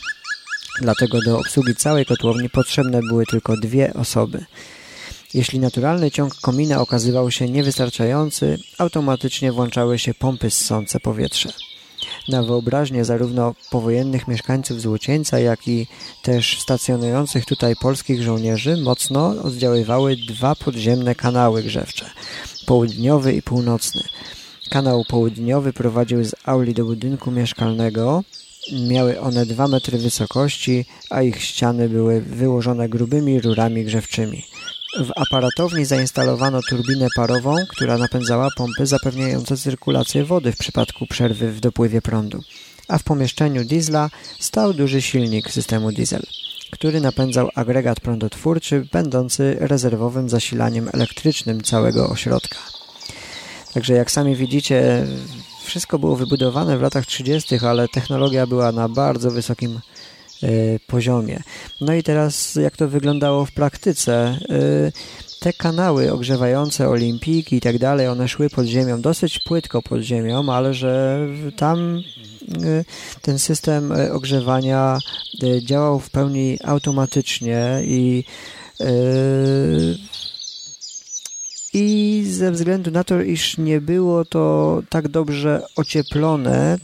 Dlatego 0.81 1.21
do 1.25 1.39
obsługi 1.39 1.75
całej 1.75 2.05
kotłowni 2.05 2.49
potrzebne 2.49 2.99
były 3.09 3.25
tylko 3.25 3.57
dwie 3.57 3.93
osoby. 3.93 4.45
Jeśli 5.33 5.59
naturalny 5.59 6.11
ciąg 6.11 6.35
komina 6.35 6.81
okazywał 6.81 7.31
się 7.31 7.49
niewystarczający, 7.49 8.57
automatycznie 8.77 9.51
włączały 9.51 9.99
się 9.99 10.13
pompy 10.13 10.49
ssące 10.49 10.99
powietrze. 10.99 11.49
Na 12.29 12.43
wyobraźnię 12.43 13.05
zarówno 13.05 13.55
powojennych 13.71 14.27
mieszkańców 14.27 14.81
Złocieńca, 14.81 15.39
jak 15.39 15.67
i 15.67 15.87
też 16.23 16.59
stacjonujących 16.61 17.45
tutaj 17.45 17.75
polskich 17.75 18.23
żołnierzy 18.23 18.77
mocno 18.77 19.27
oddziaływały 19.43 20.15
dwa 20.27 20.55
podziemne 20.55 21.15
kanały 21.15 21.63
grzewcze, 21.63 22.09
południowy 22.65 23.33
i 23.33 23.41
północny. 23.41 24.01
Kanał 24.69 25.03
południowy 25.09 25.73
prowadził 25.73 26.23
z 26.23 26.35
auli 26.45 26.73
do 26.73 26.85
budynku 26.85 27.31
mieszkalnego, 27.31 28.23
Miały 28.71 29.19
one 29.19 29.45
dwa 29.45 29.67
metry 29.67 29.97
wysokości, 29.97 30.85
a 31.09 31.21
ich 31.21 31.41
ściany 31.43 31.89
były 31.89 32.21
wyłożone 32.21 32.89
grubymi 32.89 33.41
rurami 33.41 33.85
grzewczymi. 33.85 34.43
W 34.97 35.11
aparatowni 35.15 35.85
zainstalowano 35.85 36.59
turbinę 36.69 37.07
parową, 37.15 37.55
która 37.69 37.97
napędzała 37.97 38.47
pompy 38.57 38.85
zapewniające 38.85 39.57
cyrkulację 39.57 40.23
wody 40.23 40.51
w 40.51 40.57
przypadku 40.57 41.07
przerwy 41.07 41.51
w 41.51 41.59
dopływie 41.59 42.01
prądu. 42.01 42.43
A 42.87 42.97
w 42.97 43.03
pomieszczeniu 43.03 43.65
diesla 43.65 44.09
stał 44.39 44.73
duży 44.73 45.01
silnik 45.01 45.51
systemu 45.51 45.91
diesel, 45.91 46.21
który 46.71 47.01
napędzał 47.01 47.49
agregat 47.55 47.99
prądotwórczy 47.99 48.87
będący 48.91 49.57
rezerwowym 49.59 50.29
zasilaniem 50.29 50.89
elektrycznym 50.93 51.61
całego 51.61 52.09
ośrodka. 52.09 52.57
Także 53.73 53.93
jak 53.93 54.11
sami 54.11 54.35
widzicie, 54.35 55.07
wszystko 55.63 55.99
było 55.99 56.15
wybudowane 56.15 56.77
w 56.77 56.81
latach 56.81 57.05
30., 57.05 57.59
ale 57.65 57.87
technologia 57.87 58.47
była 58.47 58.71
na 58.71 58.89
bardzo 58.89 59.31
wysokim 59.31 59.79
Y, 59.79 60.18
poziomie. 60.87 61.43
No 61.81 61.93
i 61.93 62.03
teraz 62.03 62.55
jak 62.55 62.77
to 62.77 62.87
wyglądało 62.87 63.45
w 63.45 63.51
praktyce? 63.51 64.39
Y, 64.51 64.91
te 65.39 65.53
kanały 65.53 66.11
ogrzewające 66.11 66.89
olimpijki 66.89 67.55
i 67.55 67.61
tak 67.61 67.77
dalej, 67.77 68.07
one 68.07 68.27
szły 68.27 68.49
pod 68.49 68.65
ziemią, 68.65 69.01
dosyć 69.01 69.39
płytko 69.39 69.81
pod 69.81 70.01
ziemią, 70.01 70.53
ale 70.53 70.73
że 70.73 71.27
tam 71.55 72.01
y, 72.63 72.85
ten 73.21 73.39
system 73.39 73.93
ogrzewania 74.11 74.99
działał 75.61 75.99
w 75.99 76.09
pełni 76.09 76.57
automatycznie 76.63 77.81
i 77.83 78.23
i 81.73 82.23
ze 82.27 82.51
względu 82.51 82.91
na 82.91 83.03
to, 83.03 83.21
iż 83.21 83.57
nie 83.57 83.81
było 83.81 84.25
to 84.25 84.81
tak 84.89 85.07
dobrze 85.07 85.65
ocieplone, 85.75 86.77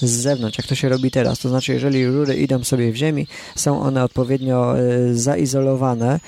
z 0.00 0.10
zewnątrz, 0.10 0.58
jak 0.58 0.66
to 0.66 0.74
się 0.74 0.88
robi 0.88 1.10
teraz. 1.10 1.38
To 1.38 1.48
znaczy, 1.48 1.72
jeżeli 1.72 2.06
rury 2.06 2.36
idą 2.36 2.64
sobie 2.64 2.92
w 2.92 2.96
ziemi, 2.96 3.26
są 3.56 3.82
one 3.82 4.04
odpowiednio 4.04 4.78
e, 4.78 5.14
zaizolowane 5.14 6.20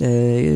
e, 0.00 0.02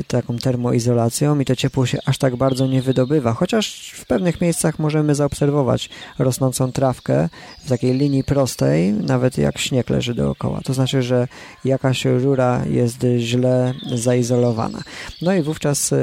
taką 0.07 0.39
termoizolacją 0.39 1.39
i 1.39 1.45
to 1.45 1.57
ciepło 1.57 1.87
się 1.87 1.99
aż 2.07 2.19
tak 2.19 2.37
bardzo 2.37 2.67
nie 2.67 2.83
wydobywa, 2.83 3.33
chociaż 3.33 3.93
w 3.97 4.07
pewnych 4.07 4.41
miejscach 4.41 4.79
możemy 4.79 5.15
zaobserwować 5.15 5.91
rosnącą 6.19 6.73
trawkę 6.73 7.29
w 7.65 7.69
takiej 7.69 7.99
linii 7.99 8.25
prostej, 8.25 8.93
nawet 8.93 9.39
jak 9.39 9.59
śnieg 9.59 9.91
leży 9.91 10.15
dookoła. 10.15 10.61
To 10.65 10.75
znaczy, 10.75 11.03
że 11.03 11.29
jakaś 11.65 12.05
rura 12.05 12.65
jest 12.71 13.07
źle 13.19 13.75
zaizolowana. 13.95 14.83
No 15.23 15.35
i 15.35 15.43
wówczas 15.43 15.93
e, 15.93 15.97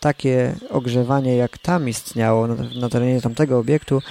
takie 0.00 0.54
ogrzewanie 0.70 1.36
jak 1.36 1.58
tam 1.58 1.88
istniało 1.88 2.46
na 2.80 2.88
terenie 2.88 3.20
tamtego 3.20 3.58
obiektu 3.58 4.02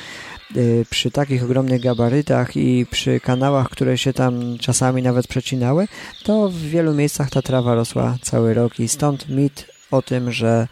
przy 0.89 1.12
takich 1.12 1.43
ogromnych 1.43 1.81
gabarytach 1.81 2.57
i 2.57 2.86
przy 2.91 3.19
kanałach, 3.19 3.69
które 3.69 3.97
się 3.97 4.13
tam 4.13 4.57
czasami 4.57 5.01
nawet 5.01 5.27
przecinały, 5.27 5.88
to 6.23 6.49
w 6.49 6.57
wielu 6.57 6.93
miejscach 6.93 7.29
ta 7.29 7.41
trawa 7.41 7.75
rosła 7.75 8.17
cały 8.21 8.53
rok 8.53 8.79
i 8.79 8.88
stąd 8.88 9.29
mit 9.29 9.65
o 9.91 10.01
tym, 10.01 10.31
że 10.31 10.67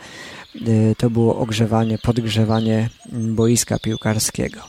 y, 0.67 0.95
to 0.97 1.09
było 1.09 1.38
ogrzewanie, 1.38 1.97
podgrzewanie 1.97 2.89
boiska 3.11 3.79
piłkarskiego. 3.79 4.61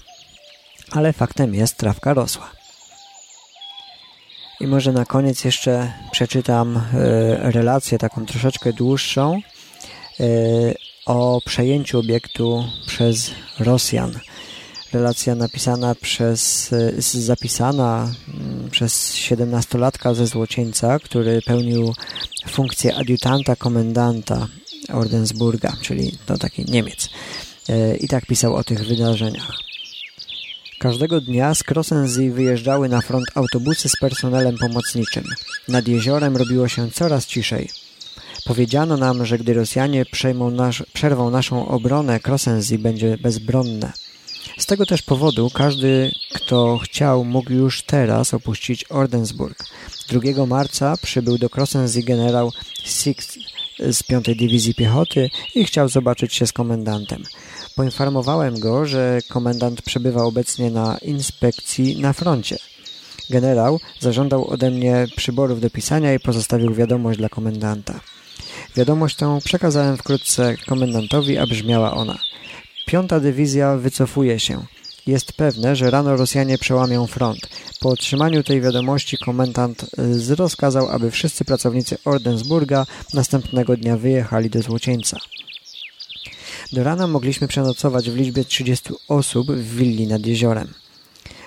Ale 0.90 1.12
faktem 1.12 1.54
jest, 1.54 1.76
trawka 1.76 2.14
rosła. 2.14 2.50
I 4.60 4.66
może 4.66 4.92
na 4.92 5.04
koniec 5.04 5.44
jeszcze 5.44 5.92
przeczytam 6.12 6.76
y, 6.76 6.80
relację 7.52 7.98
taką 7.98 8.26
troszeczkę 8.26 8.72
dłuższą 8.72 9.40
o 11.06 11.40
przejęciu 11.44 11.98
obiektu 11.98 12.64
przez 12.86 13.30
Rosjan 13.58 14.18
relacja 14.92 15.34
napisana 15.34 15.94
przez, 15.94 16.70
zapisana 16.98 18.12
mm, 18.28 18.70
przez 18.70 19.14
17-latka 19.14 20.14
ze 20.14 20.26
Złocieńca, 20.26 20.98
który 20.98 21.42
pełnił 21.42 21.94
funkcję 22.48 22.96
adiutanta 22.96 23.56
komendanta 23.56 24.48
Ordensburga, 24.92 25.72
czyli 25.82 26.18
to 26.26 26.38
taki 26.38 26.64
Niemiec. 26.64 27.08
E, 27.68 27.96
I 27.96 28.08
tak 28.08 28.26
pisał 28.26 28.54
o 28.54 28.64
tych 28.64 28.86
wydarzeniach. 28.86 29.52
Każdego 30.78 31.20
dnia 31.20 31.54
z 31.54 31.62
Krosensee 31.62 32.30
wyjeżdżały 32.30 32.88
na 32.88 33.00
front 33.00 33.26
autobusy 33.34 33.88
z 33.88 33.96
personelem 34.00 34.58
pomocniczym. 34.58 35.24
Nad 35.68 35.88
jeziorem 35.88 36.36
robiło 36.36 36.68
się 36.68 36.90
coraz 36.90 37.26
ciszej. 37.26 37.68
Powiedziano 38.44 38.96
nam, 38.96 39.26
że 39.26 39.38
gdy 39.38 39.54
Rosjanie 39.54 40.04
nasz, 40.52 40.82
przerwą 40.92 41.30
naszą 41.30 41.68
obronę, 41.68 42.20
Krosensee 42.20 42.78
będzie 42.78 43.18
bezbronne. 43.18 43.92
Z 44.58 44.66
tego 44.66 44.86
też 44.86 45.02
powodu 45.02 45.50
każdy, 45.50 46.12
kto 46.32 46.78
chciał, 46.78 47.24
mógł 47.24 47.52
już 47.52 47.82
teraz 47.82 48.34
opuścić 48.34 48.84
Ordensburg. 48.84 49.64
2 50.08 50.46
marca 50.46 50.96
przybył 51.02 51.38
do 51.38 51.50
Krosenzy 51.50 52.02
generał 52.02 52.52
Six 52.84 53.38
z 53.78 54.02
5 54.02 54.26
Dywizji 54.26 54.74
Piechoty 54.74 55.30
i 55.54 55.64
chciał 55.64 55.88
zobaczyć 55.88 56.34
się 56.34 56.46
z 56.46 56.52
komendantem. 56.52 57.22
Poinformowałem 57.74 58.60
go, 58.60 58.86
że 58.86 59.20
komendant 59.28 59.82
przebywa 59.82 60.22
obecnie 60.22 60.70
na 60.70 60.98
inspekcji 60.98 62.00
na 62.00 62.12
froncie. 62.12 62.56
Generał 63.30 63.80
zażądał 64.00 64.50
ode 64.50 64.70
mnie 64.70 65.06
przyborów 65.16 65.60
do 65.60 65.70
pisania 65.70 66.14
i 66.14 66.20
pozostawił 66.20 66.74
wiadomość 66.74 67.18
dla 67.18 67.28
komendanta. 67.28 68.00
Wiadomość 68.76 69.16
tę 69.16 69.38
przekazałem 69.44 69.96
wkrótce 69.96 70.56
komendantowi, 70.66 71.38
a 71.38 71.46
brzmiała 71.46 71.94
ona. 71.94 72.18
Piąta 72.86 73.20
dywizja 73.20 73.76
wycofuje 73.76 74.40
się. 74.40 74.64
Jest 75.06 75.32
pewne, 75.32 75.76
że 75.76 75.90
rano 75.90 76.16
Rosjanie 76.16 76.58
przełamią 76.58 77.06
front. 77.06 77.48
Po 77.80 77.88
otrzymaniu 77.88 78.42
tej 78.42 78.60
wiadomości 78.60 79.18
komendant 79.18 79.86
y, 80.28 80.34
rozkazał, 80.34 80.88
aby 80.88 81.10
wszyscy 81.10 81.44
pracownicy 81.44 81.96
Ordensburga 82.04 82.86
następnego 83.14 83.76
dnia 83.76 83.96
wyjechali 83.96 84.50
do 84.50 84.62
Złocieńca. 84.62 85.18
Do 86.72 86.84
rana 86.84 87.06
mogliśmy 87.06 87.48
przenocować 87.48 88.10
w 88.10 88.16
liczbie 88.16 88.44
30 88.44 88.94
osób 89.08 89.52
w 89.52 89.76
willi 89.76 90.06
nad 90.06 90.26
jeziorem. 90.26 90.74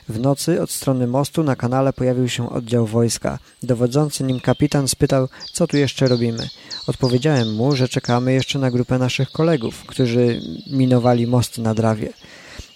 W 0.10 0.20
nocy 0.20 0.62
od 0.62 0.72
strony 0.72 1.08
mostu 1.08 1.44
na 1.44 1.56
kanale 1.56 1.94
pojawił 1.94 2.30
się 2.30 2.50
oddział 2.50 2.86
wojska. 2.86 3.40
Dowodzący 3.64 4.24
nim 4.24 4.40
kapitan 4.40 4.88
spytał, 4.88 5.28
co 5.54 5.68
tu 5.68 5.78
jeszcze 5.78 6.08
robimy. 6.08 6.50
Odpowiedziałem 6.88 7.56
mu, 7.56 7.76
że 7.76 7.88
czekamy 7.88 8.34
jeszcze 8.34 8.60
na 8.60 8.72
grupę 8.72 8.98
naszych 8.98 9.32
kolegów, 9.32 9.84
którzy 9.88 10.42
minowali 10.72 11.28
most 11.28 11.58
na 11.58 11.74
Drawie. 11.74 12.14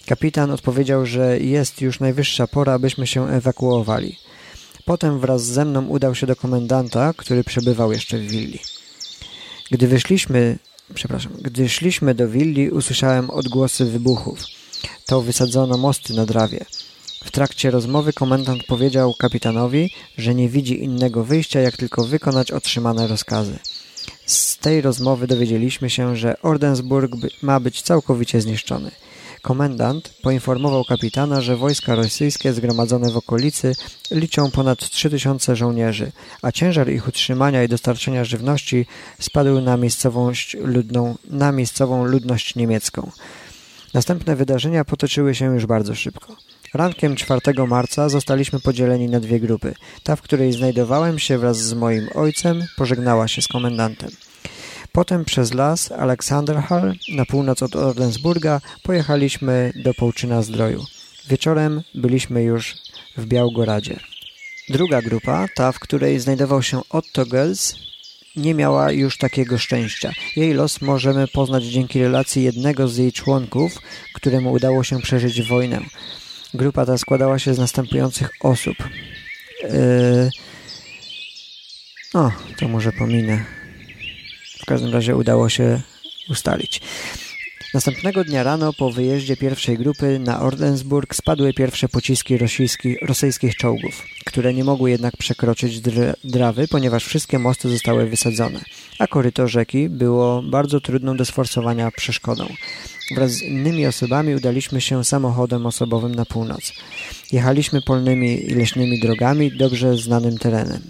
Kapitan 0.06 0.50
odpowiedział, 0.50 1.06
że 1.06 1.40
jest 1.40 1.80
już 1.80 2.00
najwyższa 2.00 2.46
pora, 2.46 2.72
abyśmy 2.72 3.06
się 3.06 3.28
ewakuowali. 3.28 4.18
Potem 4.84 5.20
wraz 5.20 5.44
ze 5.44 5.64
mną 5.64 5.86
udał 5.86 6.14
się 6.14 6.26
do 6.26 6.36
komendanta, 6.36 7.12
który 7.16 7.44
przebywał 7.44 7.92
jeszcze 7.92 8.18
w 8.18 8.26
willi. 8.26 8.58
Gdy 9.70 9.88
wyszliśmy, 9.88 10.58
przepraszam, 10.94 11.32
gdy 11.42 11.68
szliśmy 11.68 12.14
do 12.14 12.28
willi, 12.28 12.70
usłyszałem 12.70 13.30
odgłosy 13.30 13.84
wybuchów. 13.84 14.38
To 15.06 15.20
wysadzono 15.20 15.76
mosty 15.76 16.14
na 16.14 16.26
Drawie. 16.26 16.64
W 17.24 17.30
trakcie 17.30 17.70
rozmowy 17.70 18.12
komendant 18.12 18.64
powiedział 18.64 19.14
kapitanowi, 19.14 19.90
że 20.18 20.34
nie 20.34 20.48
widzi 20.48 20.84
innego 20.84 21.24
wyjścia, 21.24 21.60
jak 21.60 21.76
tylko 21.76 22.04
wykonać 22.04 22.52
otrzymane 22.52 23.06
rozkazy. 23.06 23.58
Z 24.26 24.56
tej 24.58 24.80
rozmowy 24.80 25.26
dowiedzieliśmy 25.26 25.90
się, 25.90 26.16
że 26.16 26.40
Ordensburg 26.42 27.12
ma 27.42 27.60
być 27.60 27.82
całkowicie 27.82 28.40
zniszczony. 28.40 28.90
Komendant 29.42 30.14
poinformował 30.22 30.84
kapitana, 30.84 31.40
że 31.40 31.56
wojska 31.56 31.94
rosyjskie 31.94 32.52
zgromadzone 32.52 33.10
w 33.10 33.16
okolicy 33.16 33.72
liczą 34.10 34.50
ponad 34.50 34.78
3000 34.78 35.56
żołnierzy, 35.56 36.12
a 36.42 36.52
ciężar 36.52 36.90
ich 36.90 37.08
utrzymania 37.08 37.64
i 37.64 37.68
dostarczenia 37.68 38.24
żywności 38.24 38.86
spadł 39.18 39.60
na, 39.60 39.76
miejscowość 39.76 40.56
ludną, 40.60 41.14
na 41.30 41.52
miejscową 41.52 42.04
ludność 42.04 42.54
niemiecką. 42.54 43.10
Następne 43.94 44.36
wydarzenia 44.36 44.84
potoczyły 44.84 45.34
się 45.34 45.54
już 45.54 45.66
bardzo 45.66 45.94
szybko. 45.94 46.36
Rankiem 46.74 47.16
4 47.16 47.40
marca 47.68 48.08
zostaliśmy 48.08 48.60
podzieleni 48.60 49.08
na 49.08 49.20
dwie 49.20 49.40
grupy. 49.40 49.74
Ta, 50.02 50.16
w 50.16 50.22
której 50.22 50.52
znajdowałem 50.52 51.18
się 51.18 51.38
wraz 51.38 51.58
z 51.58 51.74
moim 51.74 52.08
ojcem, 52.14 52.64
pożegnała 52.76 53.28
się 53.28 53.42
z 53.42 53.48
komendantem. 53.48 54.10
Potem 54.92 55.24
przez 55.24 55.54
las 55.54 55.92
Aleksanderhall 55.92 56.94
na 57.08 57.24
północ 57.24 57.62
od 57.62 57.76
Ordensburga 57.76 58.60
pojechaliśmy 58.82 59.72
do 59.84 59.94
Połczyna 59.94 60.42
Zdroju. 60.42 60.84
Wieczorem 61.28 61.82
byliśmy 61.94 62.42
już 62.42 62.74
w 63.16 63.26
Białgoradzie. 63.26 64.00
Druga 64.68 65.02
grupa, 65.02 65.46
ta 65.54 65.72
w 65.72 65.78
której 65.78 66.20
znajdował 66.20 66.62
się 66.62 66.80
Otto 66.90 67.26
Gels, 67.26 67.74
nie 68.36 68.54
miała 68.54 68.92
już 68.92 69.18
takiego 69.18 69.58
szczęścia. 69.58 70.12
Jej 70.36 70.54
los 70.54 70.80
możemy 70.80 71.28
poznać 71.28 71.64
dzięki 71.64 72.00
relacji 72.02 72.42
jednego 72.42 72.88
z 72.88 72.96
jej 72.96 73.12
członków, 73.12 73.78
któremu 74.14 74.52
udało 74.52 74.84
się 74.84 75.00
przeżyć 75.00 75.42
wojnę. 75.42 75.80
Grupa 76.54 76.86
ta 76.86 76.98
składała 76.98 77.38
się 77.38 77.54
z 77.54 77.58
następujących 77.58 78.30
osób. 78.40 78.76
Yy... 79.62 80.30
O, 82.14 82.30
to 82.58 82.68
może 82.68 82.92
pominę. 82.92 83.44
W 84.62 84.66
każdym 84.66 84.92
razie 84.92 85.16
udało 85.16 85.48
się 85.48 85.80
ustalić. 86.28 86.80
Następnego 87.74 88.24
dnia 88.24 88.42
rano 88.42 88.72
po 88.72 88.90
wyjeździe 88.90 89.36
pierwszej 89.36 89.78
grupy 89.78 90.18
na 90.18 90.40
Ordensburg 90.40 91.14
spadły 91.14 91.52
pierwsze 91.52 91.88
pociski 91.88 92.38
rosyjskich 93.02 93.56
czołgów, 93.56 94.06
które 94.24 94.54
nie 94.54 94.64
mogły 94.64 94.90
jednak 94.90 95.16
przekroczyć 95.16 95.80
drawy, 96.24 96.68
ponieważ 96.68 97.04
wszystkie 97.04 97.38
mosty 97.38 97.68
zostały 97.68 98.06
wysadzone, 98.06 98.60
a 98.98 99.06
koryto 99.06 99.48
rzeki 99.48 99.88
było 99.88 100.42
bardzo 100.42 100.80
trudną 100.80 101.16
do 101.16 101.24
sforsowania 101.24 101.90
przeszkodą. 101.90 102.46
Wraz 103.14 103.30
z 103.30 103.42
innymi 103.42 103.86
osobami 103.86 104.34
udaliśmy 104.34 104.80
się 104.80 105.04
samochodem 105.04 105.66
osobowym 105.66 106.14
na 106.14 106.24
północ. 106.24 106.72
Jechaliśmy 107.32 107.82
polnymi 107.82 108.50
i 108.50 108.54
leśnymi 108.54 109.00
drogami, 109.00 109.56
dobrze 109.56 109.96
znanym 109.96 110.38
terenem. 110.38 110.82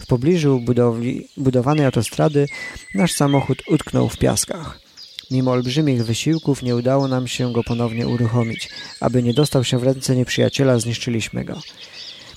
W 0.00 0.06
pobliżu 0.06 0.60
budowli, 0.60 1.28
budowanej 1.36 1.86
autostrady 1.86 2.46
nasz 2.94 3.12
samochód 3.12 3.62
utknął 3.68 4.08
w 4.08 4.18
piaskach. 4.18 4.89
Mimo 5.30 5.50
olbrzymich 5.50 6.04
wysiłków 6.04 6.62
nie 6.62 6.76
udało 6.76 7.08
nam 7.08 7.28
się 7.28 7.52
go 7.52 7.64
ponownie 7.64 8.08
uruchomić. 8.08 8.68
Aby 9.00 9.22
nie 9.22 9.34
dostał 9.34 9.64
się 9.64 9.78
w 9.78 9.82
ręce 9.82 10.16
nieprzyjaciela, 10.16 10.78
zniszczyliśmy 10.78 11.44
go. 11.44 11.60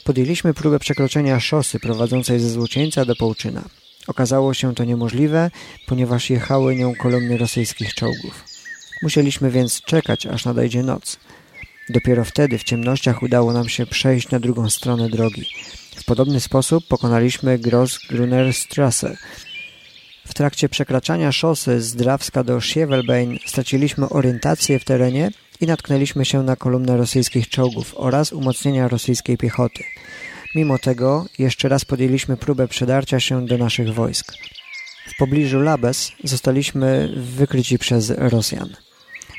Podjęliśmy 0.04 0.54
próbę 0.54 0.80
przekroczenia 0.80 1.40
szosy 1.40 1.80
prowadzącej 1.80 2.40
ze 2.40 2.50
Złocieńca 2.50 3.06
do 3.06 3.16
Połczyna. 3.16 3.64
Okazało 4.08 4.54
się 4.54 4.76
to 4.76 4.84
niemożliwe, 4.84 5.52
ponieważ 5.88 6.30
jechały 6.30 6.76
nią 6.76 6.96
kolumny 6.96 7.38
rosyjskich 7.38 7.94
czołgów. 7.94 8.44
Musieliśmy 9.02 9.52
więc 9.52 9.82
czekać, 9.82 10.26
aż 10.26 10.46
nadejdzie 10.46 10.84
noc. 10.84 11.18
Dopiero 11.90 12.26
wtedy 12.26 12.58
w 12.58 12.64
ciemnościach 12.64 13.24
udało 13.24 13.54
nam 13.54 13.70
się 13.70 13.86
przejść 13.86 14.30
na 14.30 14.40
drugą 14.40 14.70
stronę 14.70 15.10
drogi. 15.10 15.46
W 15.96 16.06
podobny 16.06 16.40
sposób 16.40 16.88
pokonaliśmy 16.88 17.60
Grossgrunner 17.60 18.54
Strasse. 18.54 19.18
W 20.26 20.34
trakcie 20.34 20.70
przekraczania 20.70 21.32
szosy 21.32 21.82
z 21.82 21.96
Drawska 21.96 22.44
do 22.44 22.62
Sievelbein 22.62 23.38
straciliśmy 23.46 24.10
orientację 24.10 24.80
w 24.80 24.86
terenie 24.86 25.32
i 25.62 25.68
natknęliśmy 25.68 26.26
się 26.26 26.44
na 26.44 26.56
kolumnę 26.56 26.98
rosyjskich 26.98 27.50
czołgów 27.50 27.94
oraz 27.98 28.34
umocnienia 28.34 28.88
rosyjskiej 28.88 29.38
piechoty. 29.38 29.84
Mimo 30.56 30.78
tego 30.80 31.26
jeszcze 31.40 31.70
raz 31.70 31.86
podjęliśmy 31.86 32.38
próbę 32.38 32.68
przedarcia 32.68 33.20
się 33.20 33.46
do 33.46 33.58
naszych 33.58 33.94
wojsk. 33.94 34.34
W 35.08 35.18
pobliżu 35.18 35.60
Labes 35.60 36.12
zostaliśmy 36.24 37.14
wykryci 37.18 37.80
przez 37.80 38.10
Rosjan. 38.18 38.70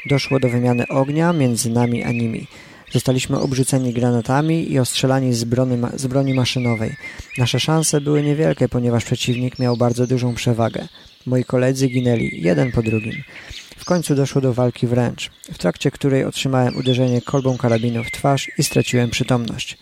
Doszło 0.07 0.40
do 0.40 0.49
wymiany 0.49 0.88
ognia 0.88 1.33
między 1.33 1.70
nami 1.70 2.03
a 2.05 2.12
nimi. 2.12 2.47
Zostaliśmy 2.94 3.40
obrzuceni 3.40 3.92
granatami 3.92 4.72
i 4.72 4.78
ostrzelani 4.78 5.35
z 5.35 5.44
broni, 5.44 5.78
z 5.96 6.07
broni 6.07 6.35
maszynowej. 6.35 6.96
Nasze 7.38 7.61
szanse 7.61 8.00
były 8.00 8.22
niewielkie, 8.22 8.68
ponieważ 8.68 9.04
przeciwnik 9.04 9.59
miał 9.59 9.76
bardzo 9.76 10.07
dużą 10.07 10.35
przewagę. 10.35 10.88
Moi 11.26 11.44
koledzy 11.44 11.88
ginęli, 11.88 12.40
jeden 12.42 12.72
po 12.72 12.83
drugim. 12.83 13.22
W 13.78 13.85
końcu 13.85 14.14
doszło 14.14 14.40
do 14.40 14.54
walki 14.54 14.87
wręcz, 14.87 15.30
w 15.52 15.59
trakcie 15.59 15.90
której 15.90 16.24
otrzymałem 16.24 16.76
uderzenie 16.76 17.22
kolbą 17.22 17.59
karabinu 17.59 18.04
w 18.04 18.11
twarz 18.11 18.50
i 18.59 18.64
straciłem 18.64 19.11
przytomność. 19.11 19.78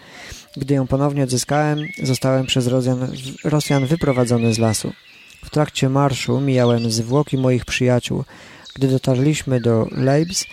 Gdy 0.57 0.75
ją 0.75 0.87
ponownie 0.87 1.25
odzyskałem, 1.25 1.79
zostałem 2.03 2.47
przez 2.47 2.67
Rosjan, 2.67 3.13
Rosjan 3.45 3.87
wyprowadzony 3.87 4.55
z 4.55 4.59
lasu. 4.59 4.93
W 5.45 5.51
trakcie 5.51 5.89
marszu 5.89 6.41
mijałem 6.41 6.91
zwłoki 6.91 7.39
moich 7.39 7.65
przyjaciół. 7.65 8.25
Gdy 8.75 8.89
dotarliśmy 8.89 9.61
do 9.61 9.89
Leibs, 9.91 10.47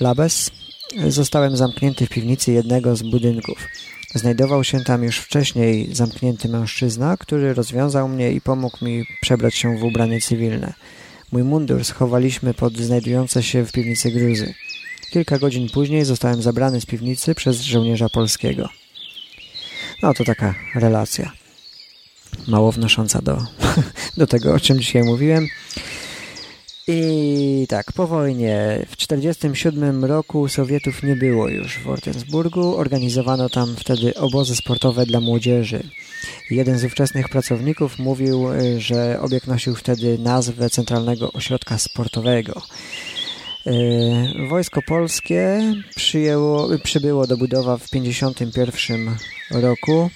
Labes, 0.00 0.50
zostałem 1.08 1.56
zamknięty 1.56 2.06
w 2.06 2.08
piwnicy 2.08 2.52
jednego 2.52 2.96
z 2.96 3.02
budynków. 3.02 3.68
Znajdował 4.14 4.64
się 4.64 4.80
tam 4.80 5.02
już 5.02 5.18
wcześniej 5.18 5.94
zamknięty 5.94 6.48
mężczyzna, 6.48 7.16
który 7.16 7.54
rozwiązał 7.54 8.08
mnie 8.08 8.32
i 8.32 8.40
pomógł 8.40 8.84
mi 8.84 9.04
przebrać 9.20 9.54
się 9.54 9.78
w 9.78 9.84
ubranie 9.84 10.20
cywilne. 10.20 10.72
Mój 11.32 11.44
mundur 11.44 11.84
schowaliśmy 11.84 12.54
pod 12.54 12.76
znajdujące 12.78 13.42
się 13.42 13.64
w 13.64 13.72
piwnicy 13.72 14.10
gruzy. 14.10 14.54
Kilka 15.10 15.38
godzin 15.38 15.68
później 15.68 16.04
zostałem 16.04 16.42
zabrany 16.42 16.80
z 16.80 16.86
piwnicy 16.86 17.34
przez 17.34 17.60
żołnierza 17.60 18.08
polskiego. 18.08 18.68
No 20.02 20.14
to 20.14 20.24
taka 20.24 20.54
relacja. 20.74 21.32
Mało 22.48 22.72
wnosząca 22.72 23.22
do, 23.22 23.38
do 24.16 24.26
tego, 24.26 24.54
o 24.54 24.60
czym 24.60 24.78
dzisiaj 24.80 25.02
mówiłem. 25.02 25.48
I 26.88 27.66
tak, 27.68 27.92
po 27.92 28.06
wojnie 28.06 28.86
w 28.88 28.96
1947 28.96 30.04
roku 30.04 30.48
Sowietów 30.48 31.02
nie 31.02 31.16
było 31.16 31.48
już 31.48 31.78
w 31.78 31.88
Ortensburgu. 31.88 32.76
Organizowano 32.76 33.48
tam 33.48 33.76
wtedy 33.76 34.14
obozy 34.14 34.56
sportowe 34.56 35.06
dla 35.06 35.20
młodzieży. 35.20 35.82
Jeden 36.50 36.78
z 36.78 36.84
ówczesnych 36.84 37.28
pracowników 37.28 37.98
mówił, 37.98 38.46
że 38.78 39.20
obiekt 39.20 39.46
nosił 39.46 39.74
wtedy 39.74 40.18
nazwę 40.18 40.70
Centralnego 40.70 41.32
Ośrodka 41.32 41.78
Sportowego. 41.78 42.62
Wojsko 44.48 44.80
Polskie 44.82 45.74
przyjęło, 45.96 46.68
przybyło 46.82 47.26
do 47.26 47.36
budowa 47.36 47.76
w 47.76 47.88
1951 47.90 49.16
roku 49.50 50.10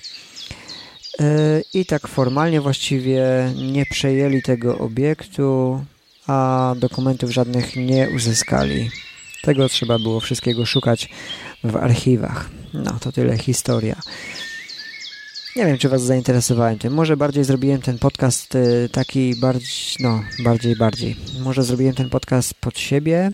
i 1.74 1.86
tak 1.86 2.08
formalnie 2.08 2.60
właściwie 2.60 3.24
nie 3.72 3.86
przejęli 3.86 4.42
tego 4.42 4.78
obiektu, 4.78 5.80
a 6.26 6.74
dokumentów 6.78 7.30
żadnych 7.30 7.76
nie 7.76 8.10
uzyskali. 8.10 8.90
Tego 9.42 9.68
trzeba 9.68 9.98
było 9.98 10.20
wszystkiego 10.20 10.66
szukać 10.66 11.08
w 11.64 11.76
archiwach. 11.76 12.50
No, 12.74 12.98
to 13.00 13.12
tyle 13.12 13.38
historia. 13.38 14.00
Nie 15.56 15.66
wiem, 15.66 15.78
czy 15.78 15.88
Was 15.88 16.02
zainteresowałem 16.02 16.78
tym. 16.78 16.94
Może 16.94 17.16
bardziej 17.16 17.44
zrobiłem 17.44 17.82
ten 17.82 17.98
podcast 17.98 18.54
y, 18.54 18.88
taki 18.92 19.36
bardziej, 19.36 19.96
no, 20.00 20.22
bardziej, 20.44 20.76
bardziej. 20.76 21.16
Może 21.40 21.62
zrobiłem 21.62 21.94
ten 21.94 22.10
podcast 22.10 22.54
pod 22.54 22.78
siebie. 22.78 23.30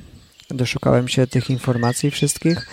Doszukałem 0.51 1.09
się 1.09 1.26
tych 1.26 1.51
informacji 1.51 2.11
wszystkich. 2.11 2.66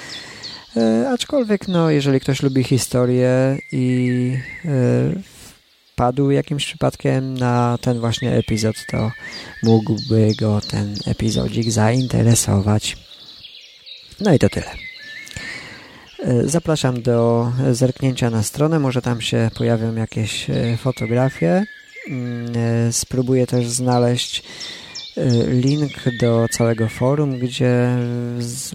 E, 0.78 1.10
aczkolwiek, 1.10 1.68
no, 1.68 1.90
jeżeli 1.90 2.20
ktoś 2.20 2.44
lubi 2.44 2.64
historię 2.64 3.58
i 3.72 4.34
e, 4.66 4.70
padł 6.00 6.32
jakimś 6.32 6.66
przypadkiem 6.66 7.38
na 7.38 7.78
ten 7.82 8.00
właśnie 8.00 8.32
epizod, 8.32 8.76
to 8.92 9.12
mógłby 9.64 10.32
go 10.40 10.62
ten 10.62 10.96
epizodzik 11.06 11.72
zainteresować. 11.72 12.98
No 14.20 14.34
i 14.34 14.40
to 14.40 14.50
tyle. 14.50 14.72
E, 16.20 16.48
zapraszam 16.48 17.02
do 17.02 17.52
zerknięcia 17.72 18.30
na 18.30 18.44
stronę, 18.44 18.80
może 18.80 19.02
tam 19.02 19.22
się 19.22 19.50
pojawią 19.58 19.96
jakieś 19.96 20.50
e, 20.50 20.78
fotografie. 20.78 21.66
Mm, 22.08 22.54
e, 22.58 22.94
spróbuję 22.94 23.48
też 23.48 23.68
znaleźć 23.68 24.44
link 25.48 25.92
do 26.20 26.48
całego 26.52 26.90
forum, 26.90 27.40
gdzie 27.40 27.98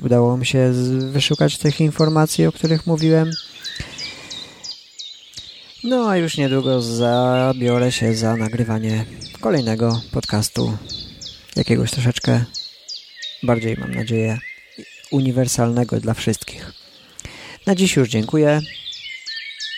udało 0.02 0.36
mi 0.36 0.46
się 0.46 0.72
wyszukać 1.12 1.58
tych 1.58 1.80
informacji, 1.80 2.46
o 2.46 2.52
których 2.52 2.86
mówiłem. 2.86 3.30
No 5.84 6.08
a 6.08 6.16
już 6.16 6.36
niedługo 6.36 6.82
zabiorę 6.82 7.92
się 7.92 8.14
za 8.14 8.36
nagrywanie 8.36 9.04
kolejnego 9.40 10.00
podcastu, 10.12 10.76
jakiegoś 11.56 11.90
troszeczkę 11.90 12.44
bardziej, 13.42 13.76
mam 13.76 13.94
nadzieję, 13.94 14.38
uniwersalnego 15.10 16.00
dla 16.00 16.14
wszystkich. 16.14 16.72
Na 17.66 17.74
dziś 17.74 17.96
już 17.96 18.08
dziękuję. 18.08 18.60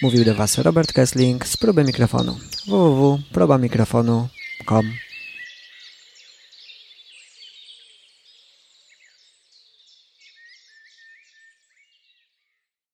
Mówił 0.02 0.24
do 0.24 0.34
Was 0.34 0.58
Robert 0.58 0.92
Kessling 0.92 1.46
z 1.46 1.56
próby 1.56 1.84
mikrofonu 1.84 2.36
www.probamikrofonu.com 2.66 5.05